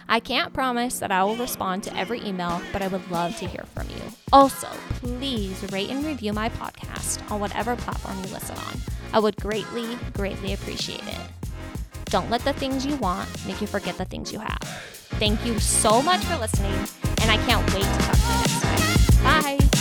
I 0.08 0.20
can't 0.20 0.54
promise 0.54 1.00
that 1.00 1.12
I 1.12 1.24
will 1.24 1.36
respond 1.36 1.84
to 1.84 1.98
every 1.98 2.24
email, 2.26 2.62
but 2.72 2.82
I 2.82 2.88
would 2.88 3.10
love 3.12 3.36
to 3.38 3.48
hear 3.48 3.65
from 3.74 3.89
you. 3.89 4.02
Also, 4.32 4.67
please 5.00 5.63
rate 5.72 5.89
and 5.89 6.06
review 6.06 6.34
my 6.34 6.50
podcast 6.50 7.30
on 7.32 7.39
whatever 7.39 7.76
platform 7.76 8.24
you 8.24 8.30
listen 8.32 8.58
on. 8.58 8.82
I 9.13 9.20
would 9.20 9.36
greatly, 9.38 9.98
greatly 10.13 10.54
appreciate 10.54 11.06
it. 11.06 11.40
Don't 12.12 12.30
let 12.30 12.41
the 12.41 12.52
things 12.52 12.86
you 12.86 12.97
want 12.97 13.30
make 13.47 13.62
you 13.62 13.67
forget 13.67 13.97
the 13.97 14.04
things 14.04 14.34
you 14.34 14.39
have. 14.39 14.60
Thank 15.17 15.45
you 15.45 15.58
so 15.60 16.02
much 16.02 16.19
for 16.26 16.36
listening, 16.38 16.74
and 17.21 17.32
I 17.32 17.38
can't 17.45 17.65
wait 17.74 17.84
to 17.84 17.97
talk 18.00 18.15
to 18.15 18.28
you 18.28 18.39
next 18.41 19.21
time. 19.24 19.67
Bye. 19.69 19.81